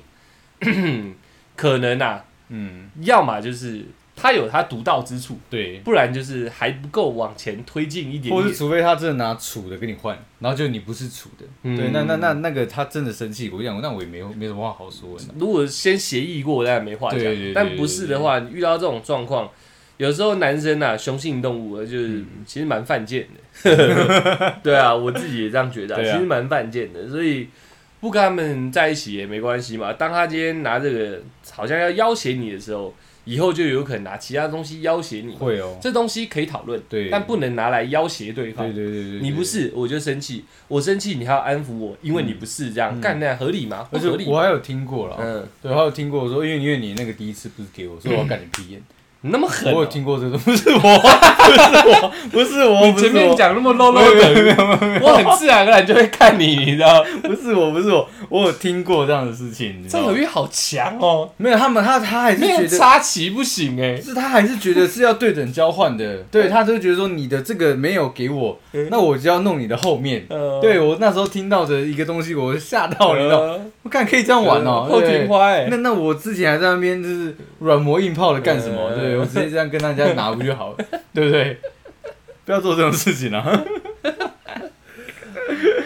[1.55, 3.85] 可能啊，嗯，要么就是
[4.15, 8.57] 他有他独到之处，对，不然就是还不够往前推进一点或是点。
[8.57, 15.17] 除非他真的拿处的跟你换，然后就你不是处的，嗯对，那那那那个他真的生气，我讲，那我也没有没什么话好说。
[15.37, 17.53] 如果先协议过，当然没话讲对对对。
[17.53, 19.49] 但不是的话，你遇到这种状况，
[19.97, 24.55] 有时候男生啊，雄性动物啊就是嗯其实蛮犯贱的。
[24.63, 27.49] 对啊，我自己也这样觉得啊，啊其实蛮犯贱的，所以
[27.99, 29.91] 不跟他们在一起也没关系嘛。
[29.93, 32.93] 当他今天拿这个好像要要挟你的时候，
[33.25, 35.35] 以后就有可能拿其他东西要挟你。
[35.35, 38.65] 会哦，这东西可以讨论，对，但不能拿来要挟对方。
[38.73, 38.85] 对。
[38.85, 42.97] 对对对，你不是，我就生气，我生气，你还要安抚我，因为你不是这样。
[42.97, 43.01] 嗯。
[43.01, 43.87] 干，那样合理吗？
[43.91, 44.25] 不合理。
[44.25, 48.81] 我还有听过了，嗯，对，我还有听过说，因为因为你那个第一次不是给我，所以我要干你屁眼，
[49.25, 57.03] 你那么狠、哦，我有听过这种，不是我， 不是我，不是我，你前面讲那么 low low 的， 我很自然而然就会看你，你知道？
[57.23, 59.83] 不是我，不是我，我有听过这样的事情？
[59.87, 62.67] 占有欲好强哦，没有他们，他他还是觉得。
[62.67, 68.59] 插旗不行哎、是他还是觉得是要对等交换的， 对他就觉得说你的这个没有给我，
[68.91, 70.23] 那我就要弄你的后面。
[70.29, 78.91] 呃对我那时候听到的一个东西，我吓到了，我看可以这样玩哦，后对庭花哎、那那我之前还在那边就是软磨硬泡的干什么？
[78.95, 80.77] 呃对我直接这样跟大家拿不就好了，
[81.13, 81.57] 对不对？
[82.45, 83.41] 不要做这种事情啊！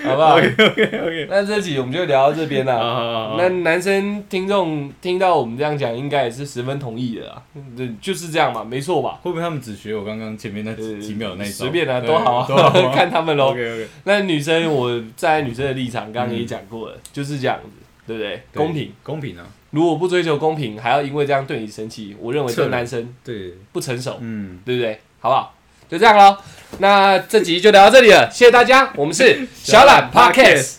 [0.04, 2.76] 好不好？OK OK OK，那这集我们就聊到这边了。
[2.80, 7.42] 啊那男生听众听到我们这样讲，应该也是十分同意的啦。
[7.78, 9.20] 对，就是这样嘛，没错吧？
[9.22, 11.54] 会不会他们只学我刚刚前面那几几秒那一招？
[11.66, 13.52] 随便啊，对都好都好啊， 看他们喽。
[13.52, 17.70] OK OK，那女生，我站在女生的立场，刚刚也讲过了，就是这样子，
[18.08, 18.42] 对不对？
[18.54, 18.92] 公平。
[19.04, 19.46] 公平啊！
[19.72, 25.00] 如果不追求公平，还要因为这样对你生气，我认为这个男生对，不成熟，嗯，对不对？
[25.20, 25.56] 好不好？
[25.90, 26.38] 就这样喽。
[26.78, 28.92] 那这集就聊到这里了，谢谢大家。
[28.96, 30.78] 我们是小懒 Podcast，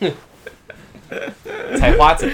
[1.78, 2.26] 采花者。